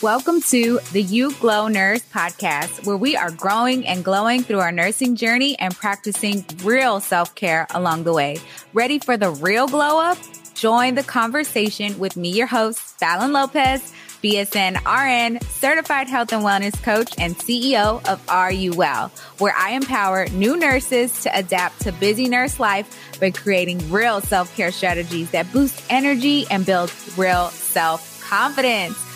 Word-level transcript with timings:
Welcome 0.00 0.42
to 0.42 0.78
the 0.92 1.02
You 1.02 1.34
Glow 1.40 1.66
Nurse 1.66 2.02
podcast, 2.14 2.86
where 2.86 2.96
we 2.96 3.16
are 3.16 3.32
growing 3.32 3.84
and 3.84 4.04
glowing 4.04 4.44
through 4.44 4.60
our 4.60 4.70
nursing 4.70 5.16
journey 5.16 5.58
and 5.58 5.74
practicing 5.74 6.44
real 6.62 7.00
self 7.00 7.34
care 7.34 7.66
along 7.70 8.04
the 8.04 8.12
way. 8.12 8.38
Ready 8.72 9.00
for 9.00 9.16
the 9.16 9.30
real 9.30 9.66
glow 9.66 9.98
up? 10.00 10.16
Join 10.54 10.94
the 10.94 11.02
conversation 11.02 11.98
with 11.98 12.16
me, 12.16 12.30
your 12.30 12.46
host, 12.46 12.78
Fallon 12.78 13.32
Lopez, 13.32 13.92
BSN 14.22 14.76
RN, 14.86 15.40
certified 15.40 16.06
health 16.06 16.32
and 16.32 16.44
wellness 16.44 16.80
coach, 16.80 17.12
and 17.18 17.36
CEO 17.36 18.06
of 18.08 18.22
Are 18.28 18.52
You 18.52 18.74
Well, 18.74 19.10
where 19.38 19.54
I 19.56 19.70
empower 19.70 20.28
new 20.28 20.56
nurses 20.56 21.24
to 21.24 21.36
adapt 21.36 21.80
to 21.80 21.92
busy 21.92 22.28
nurse 22.28 22.60
life 22.60 23.18
by 23.18 23.32
creating 23.32 23.90
real 23.90 24.20
self 24.20 24.54
care 24.54 24.70
strategies 24.70 25.32
that 25.32 25.52
boost 25.52 25.82
energy 25.90 26.46
and 26.52 26.64
build 26.64 26.92
real 27.16 27.48
self 27.48 28.24
confidence. 28.28 29.07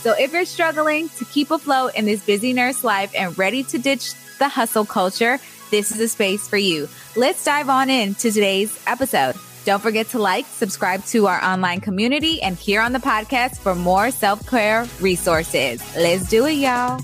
So 0.00 0.14
if 0.18 0.32
you're 0.32 0.46
struggling 0.46 1.10
to 1.10 1.26
keep 1.26 1.50
afloat 1.50 1.94
in 1.94 2.06
this 2.06 2.24
busy 2.24 2.54
nurse 2.54 2.82
life 2.82 3.12
and 3.14 3.36
ready 3.36 3.62
to 3.64 3.78
ditch 3.78 4.14
the 4.38 4.48
hustle 4.48 4.86
culture, 4.86 5.38
this 5.70 5.92
is 5.92 6.00
a 6.00 6.08
space 6.08 6.48
for 6.48 6.56
you. 6.56 6.88
Let's 7.16 7.44
dive 7.44 7.68
on 7.68 7.90
into 7.90 8.32
today's 8.32 8.82
episode. 8.86 9.34
Don't 9.66 9.82
forget 9.82 10.08
to 10.08 10.18
like, 10.18 10.46
subscribe 10.46 11.04
to 11.06 11.26
our 11.26 11.44
online 11.44 11.82
community, 11.82 12.40
and 12.40 12.56
here 12.56 12.80
on 12.80 12.94
the 12.94 12.98
podcast 12.98 13.58
for 13.58 13.74
more 13.74 14.10
self 14.10 14.48
care 14.48 14.86
resources. 15.02 15.82
Let's 15.94 16.26
do 16.30 16.46
it, 16.46 16.52
y'all. 16.52 17.02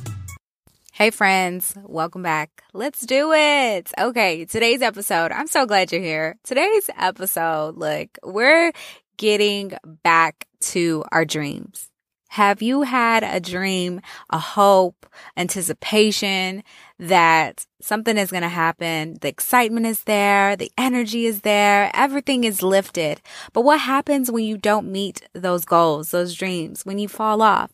Hey, 0.91 1.11
friends, 1.11 1.75
welcome 1.85 2.23
back. 2.23 2.65
Let's 2.73 3.05
do 3.05 3.31
it. 3.33 3.93
Okay, 3.99 4.47
today's 4.47 4.81
episode, 4.81 5.33
I'm 5.33 5.49
so 5.49 5.67
glad 5.67 5.93
you're 5.93 6.01
here. 6.01 6.39
Today's 6.45 6.89
episode, 6.97 7.77
look, 7.77 8.17
we're 8.25 8.73
getting 9.19 9.75
back 10.03 10.47
to 10.61 11.05
our 11.13 11.27
dreams. 11.27 11.91
Have 12.31 12.61
you 12.61 12.83
had 12.83 13.23
a 13.23 13.41
dream, 13.41 14.01
a 14.31 14.39
hope, 14.39 15.07
anticipation 15.37 16.63
that 16.99 17.67
something 17.81 18.19
is 18.19 18.31
going 18.31 18.43
to 18.43 18.49
happen? 18.49 19.17
The 19.21 19.29
excitement 19.29 19.87
is 19.87 20.05
there. 20.05 20.57
The 20.57 20.71
energy 20.77 21.27
is 21.27 21.41
there. 21.43 21.91
Everything 21.95 22.45
is 22.45 22.63
lifted. 22.63 23.21
But 23.53 23.63
what 23.63 23.81
happens 23.81 24.31
when 24.31 24.45
you 24.45 24.59
don't 24.59 24.91
meet 24.91 25.29
those 25.33 25.65
goals, 25.65 26.11
those 26.11 26.35
dreams, 26.35 26.85
when 26.85 26.99
you 26.99 27.09
fall 27.09 27.43
off? 27.43 27.71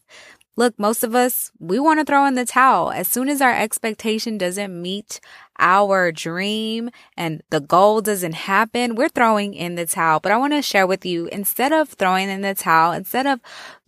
Look, 0.54 0.78
most 0.78 1.02
of 1.02 1.14
us, 1.14 1.50
we 1.58 1.80
want 1.80 2.00
to 2.00 2.04
throw 2.04 2.26
in 2.26 2.34
the 2.34 2.44
towel. 2.44 2.90
As 2.90 3.08
soon 3.08 3.30
as 3.30 3.40
our 3.40 3.54
expectation 3.54 4.36
doesn't 4.36 4.82
meet 4.82 5.18
our 5.58 6.12
dream 6.12 6.90
and 7.16 7.42
the 7.48 7.60
goal 7.60 8.02
doesn't 8.02 8.34
happen, 8.34 8.94
we're 8.94 9.08
throwing 9.08 9.54
in 9.54 9.76
the 9.76 9.86
towel. 9.86 10.20
But 10.20 10.30
I 10.30 10.36
want 10.36 10.52
to 10.52 10.60
share 10.60 10.86
with 10.86 11.06
you, 11.06 11.26
instead 11.28 11.72
of 11.72 11.88
throwing 11.88 12.28
in 12.28 12.42
the 12.42 12.54
towel, 12.54 12.92
instead 12.92 13.26
of 13.26 13.40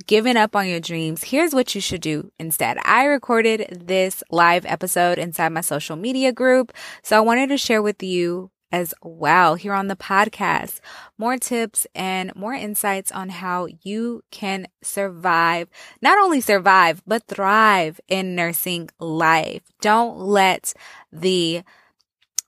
giving 0.06 0.38
up 0.38 0.56
on 0.56 0.66
your 0.66 0.80
dreams, 0.80 1.24
here's 1.24 1.54
what 1.54 1.74
you 1.74 1.82
should 1.82 2.00
do 2.00 2.32
instead. 2.38 2.78
I 2.82 3.04
recorded 3.04 3.82
this 3.84 4.22
live 4.30 4.64
episode 4.64 5.18
inside 5.18 5.50
my 5.50 5.60
social 5.60 5.96
media 5.96 6.32
group. 6.32 6.72
So 7.02 7.16
I 7.18 7.20
wanted 7.20 7.50
to 7.50 7.58
share 7.58 7.82
with 7.82 8.02
you 8.02 8.50
as 8.74 8.92
well 9.04 9.54
here 9.54 9.72
on 9.72 9.86
the 9.86 9.94
podcast. 9.94 10.80
More 11.16 11.36
tips 11.38 11.86
and 11.94 12.34
more 12.34 12.54
insights 12.54 13.12
on 13.12 13.28
how 13.28 13.68
you 13.82 14.22
can 14.32 14.66
survive, 14.82 15.68
not 16.02 16.18
only 16.18 16.40
survive, 16.40 17.00
but 17.06 17.28
thrive 17.28 18.00
in 18.08 18.34
nursing 18.34 18.90
life. 18.98 19.62
Don't 19.80 20.18
let 20.18 20.74
the, 21.12 21.62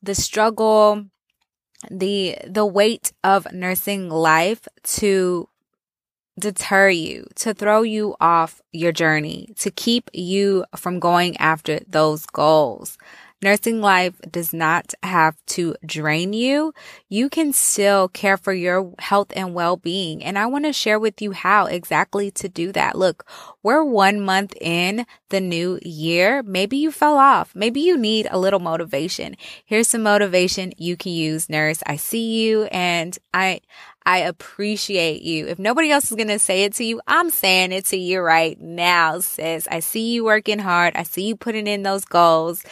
the 0.03 0.17
struggle, 0.17 1.07
the, 1.89 2.37
the 2.45 2.67
weight 2.67 3.13
of 3.23 3.47
nursing 3.53 4.11
life 4.11 4.67
to 4.99 5.49
deter 6.39 6.89
you, 6.89 7.25
to 7.37 7.55
throw 7.55 7.83
you 7.83 8.17
off 8.21 8.61
your 8.73 8.93
journey, 8.93 9.49
to 9.59 9.71
keep 9.71 10.11
you 10.13 10.65
from 10.75 10.99
going 10.99 11.37
after 11.37 11.79
those 11.87 12.27
goals. 12.27 12.99
Nursing 13.43 13.83
life 13.83 14.15
does 14.31 14.55
not 14.55 14.95
have 15.03 15.37
to 15.47 15.77
drain 15.85 16.33
you. 16.33 16.73
You 17.11 17.29
can 17.29 17.53
still 17.53 18.09
care 18.09 18.39
for 18.39 18.55
your 18.55 18.95
health 18.99 19.31
and 19.37 19.53
well-being. 19.53 20.25
And 20.25 20.39
I 20.39 20.47
want 20.47 20.65
to 20.65 20.73
share 20.73 20.99
with 20.99 21.21
you 21.21 21.33
how 21.33 21.67
exactly 21.67 22.31
to 22.31 22.49
do 22.49 22.73
that. 22.73 22.97
Look, 22.97 23.27
we're 23.63 23.85
one 23.85 24.23
month 24.23 24.55
in 24.59 25.05
the 25.29 25.41
new 25.41 25.79
year. 25.83 26.43
Maybe 26.45 26.79
you 26.79 26.91
fell 26.91 27.19
off. 27.19 27.55
Maybe 27.55 27.81
you 27.81 27.99
need 27.99 28.27
a 28.31 28.39
little 28.39 28.61
motivation. 28.61 29.37
Here's 29.67 29.89
some 29.89 30.03
motivation 30.03 30.73
you 30.79 30.97
can 30.97 31.13
use, 31.13 31.51
nurse. 31.51 31.83
I 31.87 31.97
see 31.97 32.43
you 32.43 32.65
and 32.65 33.19
I, 33.35 33.61
I 34.07 34.19
appreciate 34.19 35.21
you. 35.21 35.47
If 35.47 35.59
nobody 35.59 35.91
else 35.91 36.11
is 36.11 36.17
going 36.17 36.29
to 36.29 36.39
say 36.39 36.65
it 36.65 36.73
to 36.75 36.85
you, 36.85 37.03
I'm 37.07 37.29
saying 37.29 37.73
it 37.73 37.85
to 37.87 37.99
you 37.99 38.21
right 38.21 38.59
now, 38.59 39.21
sis. 39.21 39.69
I 39.71 39.81
see 39.81 40.13
you 40.15 40.25
working 40.25 40.61
hard. 40.61 40.97
I 40.97 41.03
see 41.03 41.27
you 41.27 41.37
putting 41.37 41.67
in 41.67 41.83
those 41.83 42.07
goals 42.07 42.65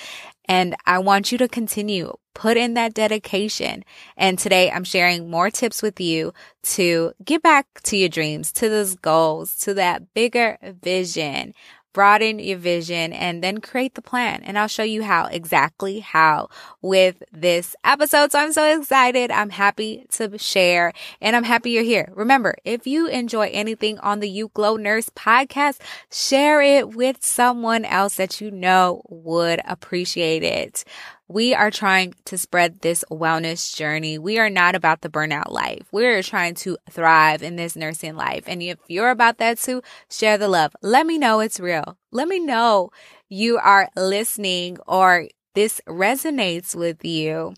and 0.47 0.77
I 0.87 0.99
want 0.99 1.33
you 1.33 1.39
to 1.39 1.49
continue. 1.49 2.15
Put 2.35 2.57
in 2.57 2.75
that 2.75 2.95
dedication. 2.95 3.85
And 4.17 4.39
today 4.39 4.71
I'm 4.71 4.85
sharing 4.85 5.31
more 5.31 5.51
tips 5.51 5.83
with 5.83 6.01
you 6.01 6.33
to 6.65 7.13
get 7.25 7.43
back 7.43 7.67
to 7.85 7.97
your 7.97 8.09
dreams, 8.09 8.51
to 8.53 8.69
those 8.69 8.97
goals, 8.97 9.57
to 9.59 9.75
that 9.75 10.13
bigger 10.15 10.59
vision 10.83 11.55
broaden 11.95 12.39
your 12.39 12.59
vision 12.59 13.15
and 13.15 13.43
then 13.43 13.63
create 13.63 13.95
the 13.95 14.03
plan. 14.03 14.43
And 14.43 14.59
I'll 14.59 14.69
show 14.69 14.83
you 14.83 15.03
how 15.05 15.27
exactly 15.27 16.01
how 16.01 16.51
with 16.83 17.23
this 17.33 17.75
episode. 17.85 18.33
So 18.33 18.41
I'm 18.41 18.53
so 18.53 18.79
excited. 18.79 19.31
I'm 19.31 19.49
happy 19.49 20.07
to 20.11 20.37
share 20.37 20.93
and 21.23 21.35
I'm 21.35 21.45
happy 21.45 21.71
you're 21.71 21.83
here. 21.83 22.13
Remember, 22.15 22.57
if 22.65 22.87
you 22.87 23.07
enjoy 23.07 23.49
anything 23.53 23.99
on 24.01 24.21
the 24.21 24.29
You 24.29 24.51
Glow 24.53 24.77
Nurse 24.77 25.09
podcast, 25.09 25.81
share 26.13 26.61
it 26.61 26.91
with 26.91 27.25
someone 27.25 27.87
else 27.87 28.17
that 28.17 28.41
you 28.41 28.51
know 28.51 29.01
would 29.09 29.63
appreciate 29.65 30.43
it. 30.43 30.85
We 31.27 31.55
are 31.55 31.71
trying 31.71 32.15
to 32.27 32.37
spread 32.37 32.81
this 32.81 33.05
wellness 33.11 33.75
journey. 33.75 34.19
We 34.19 34.39
are 34.39 34.51
not 34.51 34.75
about 34.75 35.01
the 35.01 35.09
burnout 35.09 35.51
life. 35.51 35.87
We're 35.91 36.23
trying 36.23 36.55
to 36.57 36.77
thrive 36.91 37.43
in 37.43 37.57
this 37.57 37.77
nursing 37.77 38.15
life. 38.15 38.45
And 38.47 38.63
if 38.63 38.79
you're 38.89 39.11
about 39.11 39.39
that 39.39 39.59
too, 39.59 39.83
share 40.11 40.37
the 40.37 40.49
love. 40.49 40.77
Let 40.83 41.07
me 41.07 41.17
know 41.17 41.41
it's 41.41 41.59
real. 41.59 41.97
Let 42.13 42.29
me 42.29 42.41
know 42.41 42.91
you 43.29 43.57
are 43.57 43.89
listening 43.97 44.77
or 44.87 45.29
this 45.55 45.81
resonates 45.89 46.75
with 46.75 47.05
you. 47.05 47.55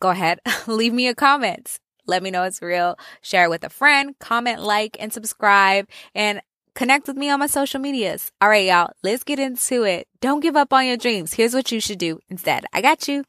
Go 0.00 0.10
ahead, 0.10 0.40
leave 0.66 0.92
me 0.92 1.08
a 1.08 1.14
comment. 1.14 1.78
Let 2.06 2.22
me 2.22 2.30
know 2.30 2.42
it's 2.42 2.60
real. 2.60 2.98
Share 3.22 3.44
it 3.44 3.50
with 3.50 3.64
a 3.64 3.70
friend, 3.70 4.18
comment, 4.18 4.60
like, 4.60 4.96
and 5.00 5.12
subscribe. 5.12 5.88
And 6.14 6.42
Connect 6.74 7.06
with 7.06 7.16
me 7.16 7.28
on 7.28 7.38
my 7.38 7.46
social 7.46 7.80
medias. 7.80 8.32
All 8.40 8.48
right, 8.48 8.66
y'all, 8.66 8.92
let's 9.02 9.24
get 9.24 9.38
into 9.38 9.84
it. 9.84 10.08
Don't 10.20 10.40
give 10.40 10.56
up 10.56 10.72
on 10.72 10.86
your 10.86 10.96
dreams. 10.96 11.34
Here's 11.34 11.52
what 11.52 11.70
you 11.70 11.80
should 11.80 11.98
do 11.98 12.18
instead. 12.30 12.64
I 12.72 12.80
got 12.80 13.08
you. 13.08 13.24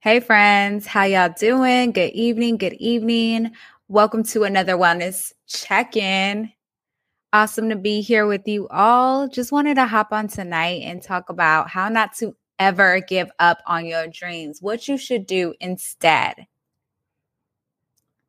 Hey 0.00 0.20
friends, 0.20 0.86
how 0.86 1.04
y'all 1.04 1.30
doing? 1.36 1.92
Good 1.92 2.12
evening, 2.12 2.58
good 2.58 2.74
evening. 2.74 3.52
Welcome 3.88 4.24
to 4.24 4.44
another 4.44 4.74
wellness 4.74 5.32
check-in. 5.46 6.52
Awesome 7.32 7.70
to 7.70 7.76
be 7.76 8.02
here 8.02 8.26
with 8.26 8.46
you 8.46 8.68
all. 8.68 9.26
Just 9.26 9.52
wanted 9.52 9.76
to 9.76 9.86
hop 9.86 10.12
on 10.12 10.28
tonight 10.28 10.82
and 10.84 11.02
talk 11.02 11.30
about 11.30 11.70
how 11.70 11.88
not 11.88 12.14
to 12.18 12.36
ever 12.58 13.00
give 13.00 13.30
up 13.38 13.58
on 13.66 13.86
your 13.86 14.06
dreams, 14.06 14.60
what 14.60 14.86
you 14.86 14.98
should 14.98 15.26
do 15.26 15.54
instead. 15.60 16.46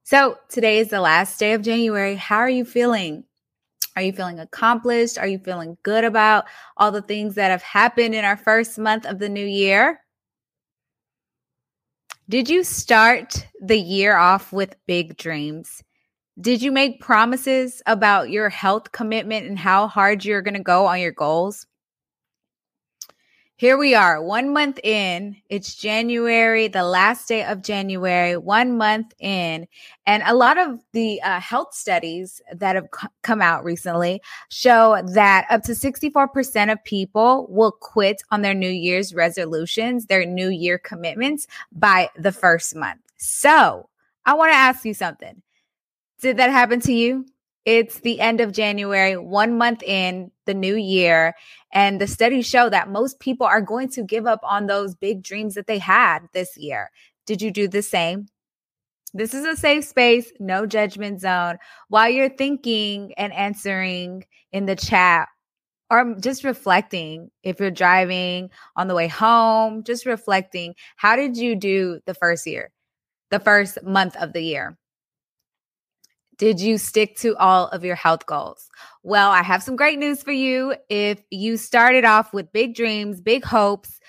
So, 0.04 0.38
today 0.48 0.80
is 0.80 0.88
the 0.88 1.02
last 1.02 1.38
day 1.38 1.52
of 1.52 1.64
January. 1.64 2.16
How 2.16 2.38
are 2.38 2.50
you 2.50 2.64
feeling? 2.64 3.26
Are 3.98 4.02
you 4.04 4.14
feeling 4.14 4.40
accomplished? 4.40 5.18
Are 5.18 5.26
you 5.26 5.40
feeling 5.40 5.76
good 5.82 6.04
about 6.04 6.46
all 6.78 6.92
the 6.92 7.02
things 7.02 7.34
that 7.34 7.50
have 7.50 7.64
happened 7.64 8.14
in 8.14 8.24
our 8.24 8.38
first 8.38 8.78
month 8.78 9.08
of 9.08 9.18
the 9.18 9.28
new 9.28 9.44
year? 9.44 10.02
Did 12.30 12.48
you 12.48 12.64
start 12.64 13.48
the 13.60 13.80
year 13.80 14.16
off 14.16 14.54
with 14.54 14.76
big 14.86 15.18
dreams? 15.18 15.84
Did 16.40 16.62
you 16.62 16.72
make 16.72 17.02
promises 17.02 17.82
about 17.88 18.30
your 18.30 18.50
health 18.50 18.92
commitment 18.92 19.48
and 19.48 19.58
how 19.58 19.88
hard 19.88 20.24
you're 20.24 20.44
going 20.44 20.54
to 20.54 20.60
go 20.60 20.86
on 20.86 21.00
your 21.00 21.12
goals? 21.12 21.66
Here 23.60 23.76
we 23.76 23.96
are, 23.96 24.22
one 24.22 24.54
month 24.54 24.80
in. 24.84 25.36
It's 25.50 25.74
January, 25.74 26.68
the 26.68 26.84
last 26.84 27.28
day 27.28 27.44
of 27.44 27.64
January, 27.64 28.38
one 28.38 28.78
month 28.78 29.16
in. 29.18 29.68
And 30.06 30.22
a 30.28 30.36
lot 30.36 30.60
of 30.60 30.80
the 30.94 31.20
uh, 31.24 31.40
health 31.40 31.74
studies 31.74 32.40
that 32.54 32.76
have 32.76 32.86
c- 32.94 33.08
come 33.24 33.42
out 33.42 33.64
recently 33.64 34.22
show 34.50 35.02
that 35.14 35.48
up 35.50 35.64
to 35.64 35.72
64% 35.72 36.72
of 36.72 36.84
people 36.84 37.48
will 37.50 37.72
quit 37.72 38.22
on 38.30 38.44
their 38.44 38.54
New 38.54 38.70
Year's 38.70 39.16
resolutions, 39.16 40.06
their 40.06 40.24
New 40.24 40.50
Year 40.50 40.78
commitments 40.78 41.48
by 41.72 42.12
the 42.16 42.32
first 42.32 42.76
month. 42.76 43.02
So 43.18 43.90
I 44.24 44.36
want 44.36 44.52
to 44.52 44.56
ask 44.56 44.86
you 44.86 44.94
something. 44.94 45.42
Did 46.22 46.38
that 46.38 46.52
happen 46.52 46.80
to 46.82 46.94
you? 46.94 47.26
It's 47.68 48.00
the 48.00 48.22
end 48.22 48.40
of 48.40 48.54
January, 48.54 49.18
one 49.18 49.58
month 49.58 49.84
in 49.84 50.32
the 50.46 50.54
new 50.54 50.78
year. 50.78 51.34
And 51.74 52.00
the 52.00 52.08
studies 52.08 52.48
show 52.48 52.70
that 52.70 52.90
most 52.90 53.20
people 53.20 53.46
are 53.46 53.60
going 53.60 53.90
to 53.90 54.04
give 54.04 54.26
up 54.26 54.40
on 54.42 54.68
those 54.68 54.96
big 54.96 55.22
dreams 55.22 55.56
that 55.56 55.68
they 55.68 55.78
had 55.78 56.20
this 56.32 56.56
year. 56.56 56.92
Did 57.26 57.42
you 57.42 57.52
do 57.52 57.68
the 57.68 57.82
same? 57.82 58.28
This 59.14 59.34
is 59.34 59.44
a 59.44 59.58
safe 59.58 59.84
space, 59.84 60.32
no 60.40 60.66
judgment 60.66 61.20
zone. 61.20 61.58
While 61.90 62.08
you're 62.10 62.30
thinking 62.30 63.14
and 63.18 63.34
answering 63.34 64.24
in 64.54 64.66
the 64.66 64.78
chat 64.78 65.28
or 65.92 66.16
just 66.22 66.46
reflecting 66.46 67.32
if 67.44 67.60
you're 67.60 67.70
driving 67.70 68.50
on 68.78 68.88
the 68.88 68.96
way 68.96 69.10
home, 69.10 69.84
just 69.84 70.06
reflecting 70.06 70.74
how 70.96 71.18
did 71.18 71.36
you 71.36 71.54
do 71.54 72.00
the 72.06 72.14
first 72.14 72.48
year, 72.48 72.72
the 73.30 73.42
first 73.42 73.84
month 73.84 74.16
of 74.16 74.32
the 74.32 74.42
year? 74.42 74.78
Did 76.38 76.60
you 76.60 76.78
stick 76.78 77.18
to 77.18 77.36
all 77.38 77.68
of 77.70 77.84
your 77.84 77.96
health 77.96 78.26
goals? 78.28 78.70
Well, 79.02 79.32
I 79.32 79.42
have 79.42 79.64
some 79.64 79.76
great 79.76 79.98
news 79.98 80.22
for 80.22 80.32
you. 80.32 80.76
If 80.88 81.20
you 81.32 81.58
started 81.58 82.06
off 82.06 82.32
with 82.32 82.52
big 82.52 82.76
dreams, 82.76 83.22
big 83.22 83.44
hopes 83.44 84.00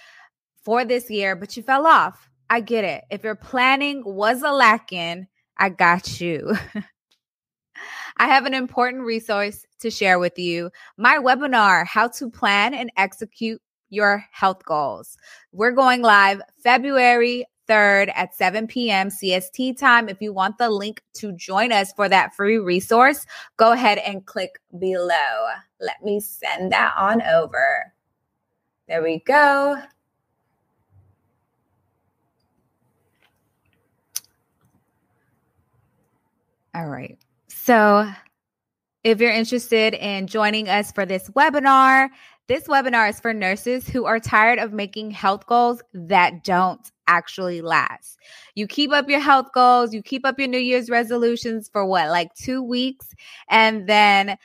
for 0.62 0.84
this 0.84 1.08
year, 1.08 1.34
but 1.34 1.56
you 1.56 1.62
fell 1.62 1.86
off, 1.86 2.28
I 2.50 2.60
get 2.60 2.84
it. 2.84 3.04
If 3.10 3.25
your 3.25 3.34
planning 3.34 4.02
was 4.04 4.42
a 4.42 4.52
lacking, 4.52 5.26
I 5.56 5.70
got 5.70 6.20
you. 6.20 6.54
I 8.19 8.26
have 8.26 8.44
an 8.44 8.54
important 8.54 9.04
resource 9.04 9.64
to 9.80 9.90
share 9.90 10.19
with 10.19 10.38
you 10.38 10.70
my 10.96 11.19
webinar, 11.19 11.86
How 11.86 12.08
to 12.08 12.30
Plan 12.30 12.75
and 12.75 12.90
Execute 12.96 13.62
Your 13.88 14.25
Health 14.32 14.64
Goals. 14.64 15.16
We're 15.52 15.72
going 15.72 16.02
live 16.02 16.42
February 16.62 17.46
3rd 17.68 18.10
at 18.14 18.34
7 18.34 18.66
p.m. 18.66 19.08
CST 19.08 19.78
time. 19.78 20.08
If 20.08 20.20
you 20.20 20.32
want 20.32 20.58
the 20.58 20.70
link 20.70 21.02
to 21.14 21.32
join 21.32 21.72
us 21.72 21.92
for 21.92 22.08
that 22.08 22.34
free 22.34 22.58
resource, 22.58 23.26
go 23.56 23.72
ahead 23.72 23.98
and 23.98 24.24
click 24.26 24.60
below. 24.78 25.46
Let 25.80 26.02
me 26.02 26.20
send 26.20 26.72
that 26.72 26.94
on 26.96 27.22
over. 27.22 27.92
There 28.88 29.02
we 29.02 29.20
go. 29.20 29.80
All 36.74 36.86
right. 36.86 37.18
So, 37.48 38.10
if 39.04 39.20
you're 39.20 39.32
interested 39.32 39.94
in 39.94 40.26
joining 40.26 40.68
us 40.68 40.92
for 40.92 41.06
this 41.06 41.28
webinar, 41.30 42.08
this 42.48 42.66
webinar 42.66 43.10
is 43.10 43.20
for 43.20 43.34
nurses 43.34 43.86
who 43.86 44.06
are 44.06 44.18
tired 44.18 44.58
of 44.58 44.72
making 44.72 45.10
health 45.10 45.46
goals 45.46 45.82
that 45.92 46.44
don't 46.44 46.90
actually 47.06 47.60
last. 47.60 48.18
You 48.54 48.66
keep 48.66 48.90
up 48.90 49.08
your 49.08 49.20
health 49.20 49.52
goals, 49.52 49.92
you 49.92 50.02
keep 50.02 50.24
up 50.24 50.38
your 50.38 50.48
New 50.48 50.58
Year's 50.58 50.88
resolutions 50.88 51.68
for 51.68 51.84
what, 51.84 52.08
like 52.08 52.32
two 52.34 52.62
weeks, 52.62 53.08
and 53.50 53.86
then 53.86 54.38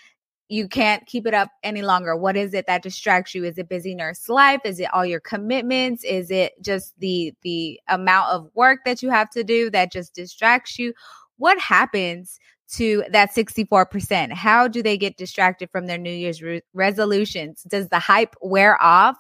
you 0.50 0.68
can't 0.68 1.06
keep 1.06 1.26
it 1.26 1.34
up 1.34 1.50
any 1.64 1.82
longer. 1.82 2.16
What 2.16 2.36
is 2.36 2.54
it 2.54 2.68
that 2.68 2.84
distracts 2.84 3.34
you? 3.34 3.46
Is 3.46 3.58
it 3.58 3.70
busy 3.70 3.96
nurse 3.96 4.28
life? 4.28 4.60
Is 4.66 4.82
it 4.82 4.94
all 4.94 5.06
your 5.06 5.22
commitments? 5.22 6.04
Is 6.04 6.30
it 6.30 6.54
just 6.62 6.94
the 7.00 7.34
the 7.42 7.80
amount 7.88 8.30
of 8.32 8.50
work 8.54 8.82
that 8.86 9.02
you 9.02 9.10
have 9.10 9.30
to 9.32 9.46
do 9.46 9.70
that 9.72 9.94
just 9.94 10.14
distracts 10.14 10.78
you? 10.78 10.94
What 11.38 11.58
happens 11.58 12.40
to 12.74 13.04
that 13.12 13.34
64%? 13.34 14.32
How 14.34 14.68
do 14.68 14.82
they 14.82 14.98
get 14.98 15.18
distracted 15.18 15.70
from 15.72 15.88
their 15.88 15.98
New 15.98 16.12
Year's 16.12 16.42
re- 16.42 16.62
resolutions? 16.74 17.64
Does 17.64 17.90
the 17.90 18.00
hype 18.00 18.36
wear 18.42 18.82
off? 18.82 19.18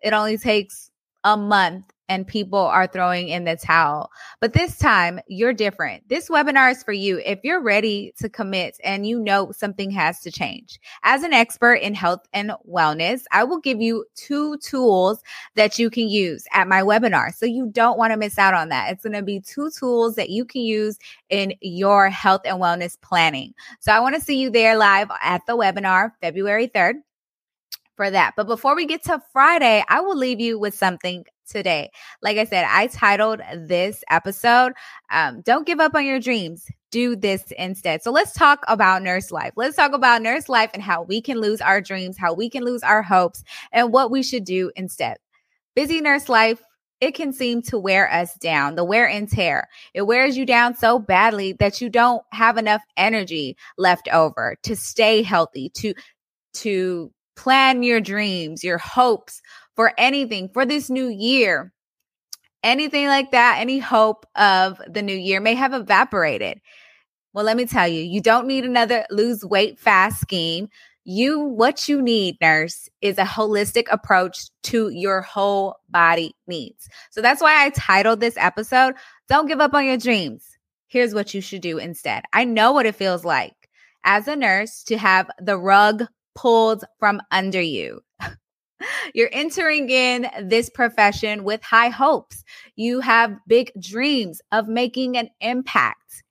It 0.00 0.12
only 0.12 0.38
takes 0.38 0.90
a 1.24 1.36
month 1.36 1.92
and 2.12 2.26
people 2.26 2.58
are 2.58 2.86
throwing 2.86 3.28
in 3.28 3.44
the 3.44 3.56
towel. 3.56 4.10
But 4.38 4.52
this 4.52 4.76
time, 4.76 5.18
you're 5.28 5.54
different. 5.54 6.06
This 6.10 6.28
webinar 6.28 6.70
is 6.70 6.82
for 6.82 6.92
you 6.92 7.22
if 7.24 7.38
you're 7.42 7.62
ready 7.62 8.12
to 8.18 8.28
commit 8.28 8.76
and 8.84 9.06
you 9.06 9.18
know 9.18 9.50
something 9.50 9.90
has 9.92 10.20
to 10.20 10.30
change. 10.30 10.78
As 11.04 11.22
an 11.22 11.32
expert 11.32 11.76
in 11.76 11.94
health 11.94 12.20
and 12.34 12.52
wellness, 12.70 13.22
I 13.32 13.44
will 13.44 13.60
give 13.60 13.80
you 13.80 14.04
two 14.14 14.58
tools 14.58 15.22
that 15.54 15.78
you 15.78 15.88
can 15.88 16.06
use 16.06 16.44
at 16.52 16.68
my 16.68 16.82
webinar. 16.82 17.34
So 17.34 17.46
you 17.46 17.70
don't 17.72 17.96
want 17.96 18.12
to 18.12 18.18
miss 18.18 18.38
out 18.38 18.52
on 18.52 18.68
that. 18.68 18.92
It's 18.92 19.04
going 19.04 19.14
to 19.14 19.22
be 19.22 19.40
two 19.40 19.70
tools 19.70 20.14
that 20.16 20.28
you 20.28 20.44
can 20.44 20.60
use 20.60 20.98
in 21.30 21.54
your 21.62 22.10
health 22.10 22.42
and 22.44 22.60
wellness 22.60 23.00
planning. 23.00 23.54
So 23.80 23.90
I 23.90 24.00
want 24.00 24.16
to 24.16 24.20
see 24.20 24.38
you 24.38 24.50
there 24.50 24.76
live 24.76 25.10
at 25.22 25.40
the 25.46 25.56
webinar 25.56 26.12
February 26.20 26.68
3rd 26.68 26.96
for 27.96 28.10
that. 28.10 28.34
But 28.36 28.46
before 28.46 28.74
we 28.74 28.86
get 28.86 29.04
to 29.04 29.20
Friday, 29.32 29.84
I 29.88 30.00
will 30.00 30.16
leave 30.16 30.40
you 30.40 30.58
with 30.58 30.74
something 30.74 31.24
today. 31.48 31.90
Like 32.22 32.38
I 32.38 32.44
said, 32.44 32.66
I 32.68 32.86
titled 32.86 33.40
this 33.54 34.02
episode, 34.10 34.72
um, 35.10 35.42
Don't 35.42 35.66
Give 35.66 35.80
Up 35.80 35.94
on 35.94 36.04
Your 36.04 36.20
Dreams. 36.20 36.66
Do 36.90 37.16
this 37.16 37.44
instead. 37.58 38.02
So 38.02 38.10
let's 38.10 38.32
talk 38.32 38.64
about 38.68 39.02
nurse 39.02 39.30
life. 39.30 39.52
Let's 39.56 39.76
talk 39.76 39.92
about 39.92 40.22
nurse 40.22 40.48
life 40.48 40.70
and 40.74 40.82
how 40.82 41.02
we 41.02 41.20
can 41.20 41.40
lose 41.40 41.60
our 41.60 41.80
dreams, 41.80 42.18
how 42.18 42.34
we 42.34 42.50
can 42.50 42.64
lose 42.64 42.82
our 42.82 43.02
hopes, 43.02 43.42
and 43.72 43.92
what 43.92 44.10
we 44.10 44.22
should 44.22 44.44
do 44.44 44.70
instead. 44.76 45.16
Busy 45.74 46.00
nurse 46.00 46.28
life 46.28 46.62
it 47.02 47.16
can 47.16 47.32
seem 47.32 47.62
to 47.62 47.80
wear 47.80 48.08
us 48.12 48.32
down, 48.34 48.76
the 48.76 48.84
wear 48.84 49.08
and 49.08 49.28
tear. 49.28 49.68
It 49.92 50.02
wears 50.02 50.36
you 50.36 50.46
down 50.46 50.76
so 50.76 51.00
badly 51.00 51.52
that 51.54 51.80
you 51.80 51.88
don't 51.88 52.22
have 52.30 52.56
enough 52.56 52.80
energy 52.96 53.56
left 53.76 54.08
over 54.12 54.56
to 54.62 54.76
stay 54.76 55.22
healthy, 55.22 55.70
to 55.70 55.94
to 56.54 57.10
plan 57.42 57.82
your 57.82 58.00
dreams, 58.00 58.62
your 58.62 58.78
hopes 58.78 59.42
for 59.74 59.92
anything 59.98 60.48
for 60.48 60.64
this 60.64 60.88
new 60.88 61.08
year. 61.08 61.72
Anything 62.62 63.08
like 63.08 63.32
that, 63.32 63.56
any 63.58 63.80
hope 63.80 64.24
of 64.36 64.80
the 64.88 65.02
new 65.02 65.16
year 65.16 65.40
may 65.40 65.54
have 65.54 65.74
evaporated. 65.74 66.60
Well, 67.32 67.44
let 67.44 67.56
me 67.56 67.66
tell 67.66 67.88
you, 67.88 68.00
you 68.00 68.20
don't 68.20 68.46
need 68.46 68.64
another 68.64 69.04
lose 69.10 69.44
weight 69.44 69.80
fast 69.80 70.20
scheme. 70.20 70.68
You, 71.02 71.40
what 71.40 71.88
you 71.88 72.00
need, 72.00 72.36
nurse, 72.40 72.88
is 73.00 73.18
a 73.18 73.24
holistic 73.24 73.86
approach 73.90 74.44
to 74.64 74.90
your 74.90 75.22
whole 75.22 75.74
body 75.88 76.36
needs. 76.46 76.88
So 77.10 77.20
that's 77.20 77.42
why 77.42 77.64
I 77.64 77.70
titled 77.70 78.20
this 78.20 78.36
episode, 78.36 78.94
Don't 79.28 79.48
Give 79.48 79.60
Up 79.60 79.74
on 79.74 79.84
Your 79.84 79.96
Dreams. 79.96 80.46
Here's 80.86 81.12
what 81.12 81.34
you 81.34 81.40
should 81.40 81.62
do 81.62 81.78
instead. 81.78 82.22
I 82.32 82.44
know 82.44 82.70
what 82.70 82.86
it 82.86 82.94
feels 82.94 83.24
like 83.24 83.68
as 84.04 84.28
a 84.28 84.36
nurse 84.36 84.84
to 84.84 84.96
have 84.96 85.28
the 85.40 85.58
rug 85.58 86.06
pulled 86.34 86.84
from 86.98 87.20
under 87.30 87.60
you. 87.60 88.00
You're 89.14 89.30
entering 89.32 89.90
in 89.90 90.28
this 90.42 90.70
profession 90.70 91.44
with 91.44 91.62
high 91.62 91.88
hopes. 91.88 92.42
You 92.76 93.00
have 93.00 93.36
big 93.46 93.72
dreams 93.80 94.40
of 94.50 94.68
making 94.68 95.16
an 95.16 95.28
impact. 95.40 96.22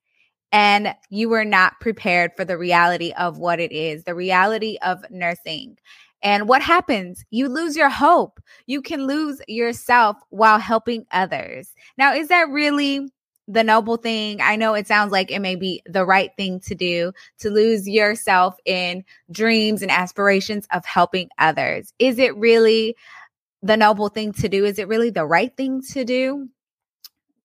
And 0.51 0.93
you 1.09 1.29
were 1.29 1.45
not 1.45 1.79
prepared 1.79 2.31
for 2.35 2.43
the 2.43 2.57
reality 2.57 3.13
of 3.17 3.37
what 3.37 3.61
it 3.61 3.71
is, 3.71 4.03
the 4.03 4.15
reality 4.15 4.77
of 4.81 5.05
nursing. 5.09 5.77
And 6.21 6.47
what 6.47 6.61
happens? 6.61 7.23
You 7.31 7.47
lose 7.47 7.75
your 7.75 7.89
hope. 7.89 8.39
You 8.67 8.81
can 8.81 9.07
lose 9.07 9.41
yourself 9.47 10.17
while 10.29 10.59
helping 10.59 11.05
others. 11.11 11.73
Now, 11.97 12.13
is 12.13 12.27
that 12.27 12.49
really 12.49 13.09
the 13.51 13.63
noble 13.63 13.97
thing. 13.97 14.39
I 14.41 14.55
know 14.55 14.73
it 14.73 14.87
sounds 14.87 15.11
like 15.11 15.29
it 15.29 15.39
may 15.39 15.55
be 15.55 15.83
the 15.85 16.05
right 16.05 16.31
thing 16.37 16.61
to 16.61 16.75
do 16.75 17.11
to 17.39 17.49
lose 17.49 17.87
yourself 17.87 18.55
in 18.65 19.03
dreams 19.29 19.81
and 19.81 19.91
aspirations 19.91 20.67
of 20.71 20.85
helping 20.85 21.29
others. 21.37 21.93
Is 21.99 22.17
it 22.17 22.35
really 22.37 22.95
the 23.61 23.77
noble 23.77 24.07
thing 24.07 24.31
to 24.33 24.47
do? 24.47 24.63
Is 24.63 24.79
it 24.79 24.87
really 24.87 25.09
the 25.09 25.25
right 25.25 25.55
thing 25.55 25.81
to 25.91 26.05
do? 26.05 26.47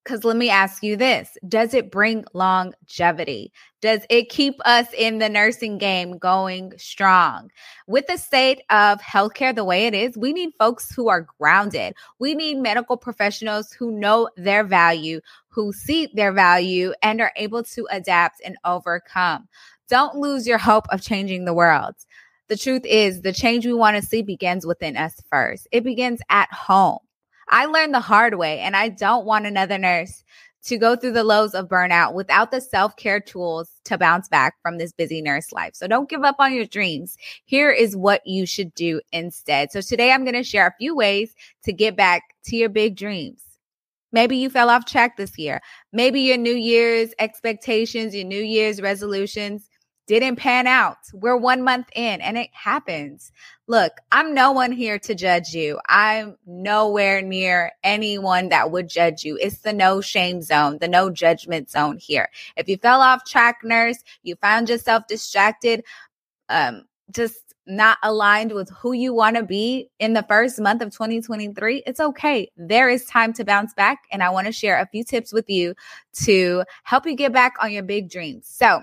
Because 0.06 0.22
let 0.22 0.36
me 0.36 0.50
ask 0.50 0.84
you 0.84 0.96
this 0.96 1.36
Does 1.48 1.74
it 1.74 1.90
bring 1.90 2.24
longevity? 2.32 3.52
Does 3.80 4.02
it 4.08 4.28
keep 4.28 4.54
us 4.64 4.86
in 4.96 5.18
the 5.18 5.28
nursing 5.28 5.78
game 5.78 6.16
going 6.18 6.72
strong? 6.76 7.50
With 7.88 8.06
the 8.06 8.16
state 8.16 8.62
of 8.70 9.00
healthcare 9.00 9.54
the 9.54 9.64
way 9.64 9.86
it 9.86 9.94
is, 9.94 10.16
we 10.16 10.32
need 10.32 10.50
folks 10.60 10.94
who 10.94 11.08
are 11.08 11.26
grounded. 11.40 11.94
We 12.20 12.36
need 12.36 12.58
medical 12.58 12.96
professionals 12.96 13.72
who 13.72 13.90
know 13.90 14.28
their 14.36 14.62
value, 14.62 15.20
who 15.56 15.72
see 15.72 16.08
their 16.12 16.32
value, 16.32 16.92
and 17.02 17.20
are 17.20 17.32
able 17.34 17.64
to 17.64 17.88
adapt 17.90 18.42
and 18.44 18.56
overcome. 18.64 19.48
Don't 19.88 20.16
lose 20.16 20.46
your 20.46 20.58
hope 20.58 20.84
of 20.90 21.00
changing 21.00 21.46
the 21.46 21.54
world. 21.54 21.94
The 22.48 22.58
truth 22.58 22.84
is, 22.84 23.22
the 23.22 23.32
change 23.32 23.64
we 23.64 23.72
want 23.72 23.96
to 23.96 24.06
see 24.06 24.20
begins 24.20 24.66
within 24.66 24.98
us 24.98 25.14
first. 25.32 25.66
It 25.72 25.82
begins 25.82 26.20
at 26.28 26.52
home. 26.52 26.98
I 27.48 27.64
learned 27.64 27.94
the 27.94 28.00
hard 28.00 28.34
way, 28.34 28.60
and 28.60 28.76
I 28.76 28.90
don't 28.90 29.24
want 29.24 29.46
another 29.46 29.78
nurse 29.78 30.22
to 30.64 30.76
go 30.76 30.94
through 30.94 31.12
the 31.12 31.24
lows 31.24 31.54
of 31.54 31.68
burnout 31.68 32.12
without 32.12 32.50
the 32.50 32.60
self 32.60 32.94
care 32.96 33.20
tools 33.20 33.70
to 33.84 33.96
bounce 33.96 34.28
back 34.28 34.56
from 34.60 34.76
this 34.76 34.92
busy 34.92 35.22
nurse 35.22 35.52
life. 35.52 35.74
So 35.74 35.86
don't 35.86 36.10
give 36.10 36.22
up 36.22 36.36
on 36.38 36.52
your 36.52 36.66
dreams. 36.66 37.16
Here 37.46 37.70
is 37.70 37.96
what 37.96 38.20
you 38.26 38.44
should 38.44 38.74
do 38.74 39.00
instead. 39.10 39.72
So 39.72 39.80
today 39.80 40.12
I'm 40.12 40.24
going 40.24 40.34
to 40.34 40.42
share 40.42 40.66
a 40.66 40.74
few 40.78 40.94
ways 40.94 41.34
to 41.64 41.72
get 41.72 41.96
back 41.96 42.22
to 42.44 42.56
your 42.56 42.68
big 42.68 42.96
dreams. 42.96 43.45
Maybe 44.12 44.36
you 44.36 44.50
fell 44.50 44.70
off 44.70 44.86
track 44.86 45.16
this 45.16 45.38
year. 45.38 45.60
Maybe 45.92 46.20
your 46.22 46.38
New 46.38 46.54
Year's 46.54 47.10
expectations, 47.18 48.14
your 48.14 48.24
New 48.24 48.42
Year's 48.42 48.80
resolutions 48.80 49.68
didn't 50.06 50.36
pan 50.36 50.66
out. 50.66 50.98
We're 51.12 51.36
one 51.36 51.62
month 51.62 51.88
in 51.94 52.20
and 52.20 52.38
it 52.38 52.50
happens. 52.52 53.32
Look, 53.66 53.92
I'm 54.12 54.34
no 54.34 54.52
one 54.52 54.70
here 54.70 54.98
to 55.00 55.14
judge 55.14 55.52
you. 55.52 55.80
I'm 55.88 56.36
nowhere 56.46 57.20
near 57.22 57.72
anyone 57.82 58.50
that 58.50 58.70
would 58.70 58.88
judge 58.88 59.24
you. 59.24 59.36
It's 59.40 59.58
the 59.58 59.72
no 59.72 60.00
shame 60.00 60.42
zone, 60.42 60.78
the 60.80 60.88
no 60.88 61.10
judgment 61.10 61.70
zone 61.70 61.98
here. 61.98 62.28
If 62.56 62.68
you 62.68 62.76
fell 62.76 63.00
off 63.00 63.24
track, 63.24 63.58
nurse, 63.64 63.98
you 64.22 64.36
found 64.36 64.68
yourself 64.68 65.04
distracted, 65.08 65.82
um, 66.48 66.84
just 67.10 67.45
not 67.66 67.98
aligned 68.02 68.52
with 68.52 68.70
who 68.70 68.92
you 68.92 69.12
want 69.12 69.36
to 69.36 69.42
be 69.42 69.90
in 69.98 70.12
the 70.12 70.24
first 70.28 70.60
month 70.60 70.82
of 70.82 70.92
2023, 70.92 71.82
it's 71.86 72.00
okay. 72.00 72.50
There 72.56 72.88
is 72.88 73.04
time 73.06 73.32
to 73.34 73.44
bounce 73.44 73.74
back. 73.74 74.04
And 74.12 74.22
I 74.22 74.30
want 74.30 74.46
to 74.46 74.52
share 74.52 74.78
a 74.80 74.86
few 74.86 75.04
tips 75.04 75.32
with 75.32 75.48
you 75.50 75.74
to 76.24 76.64
help 76.84 77.06
you 77.06 77.16
get 77.16 77.32
back 77.32 77.54
on 77.60 77.72
your 77.72 77.82
big 77.82 78.10
dreams. 78.10 78.46
So, 78.48 78.82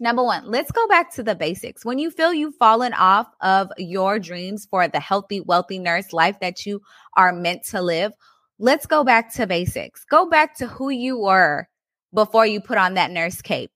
Number 0.00 0.24
one, 0.24 0.44
let's 0.50 0.72
go 0.72 0.88
back 0.88 1.14
to 1.14 1.22
the 1.22 1.36
basics. 1.36 1.84
When 1.84 2.00
you 2.00 2.10
feel 2.10 2.34
you've 2.34 2.56
fallen 2.56 2.92
off 2.94 3.28
of 3.40 3.70
your 3.78 4.18
dreams 4.18 4.66
for 4.68 4.88
the 4.88 4.98
healthy, 4.98 5.40
wealthy 5.40 5.78
nurse 5.78 6.12
life 6.12 6.40
that 6.40 6.66
you 6.66 6.82
are 7.16 7.32
meant 7.32 7.62
to 7.66 7.80
live, 7.80 8.12
let's 8.58 8.86
go 8.86 9.04
back 9.04 9.32
to 9.34 9.46
basics. 9.46 10.04
Go 10.04 10.28
back 10.28 10.56
to 10.56 10.66
who 10.66 10.90
you 10.90 11.18
were 11.18 11.68
before 12.12 12.44
you 12.44 12.60
put 12.60 12.76
on 12.76 12.94
that 12.94 13.12
nurse 13.12 13.40
cape. 13.40 13.70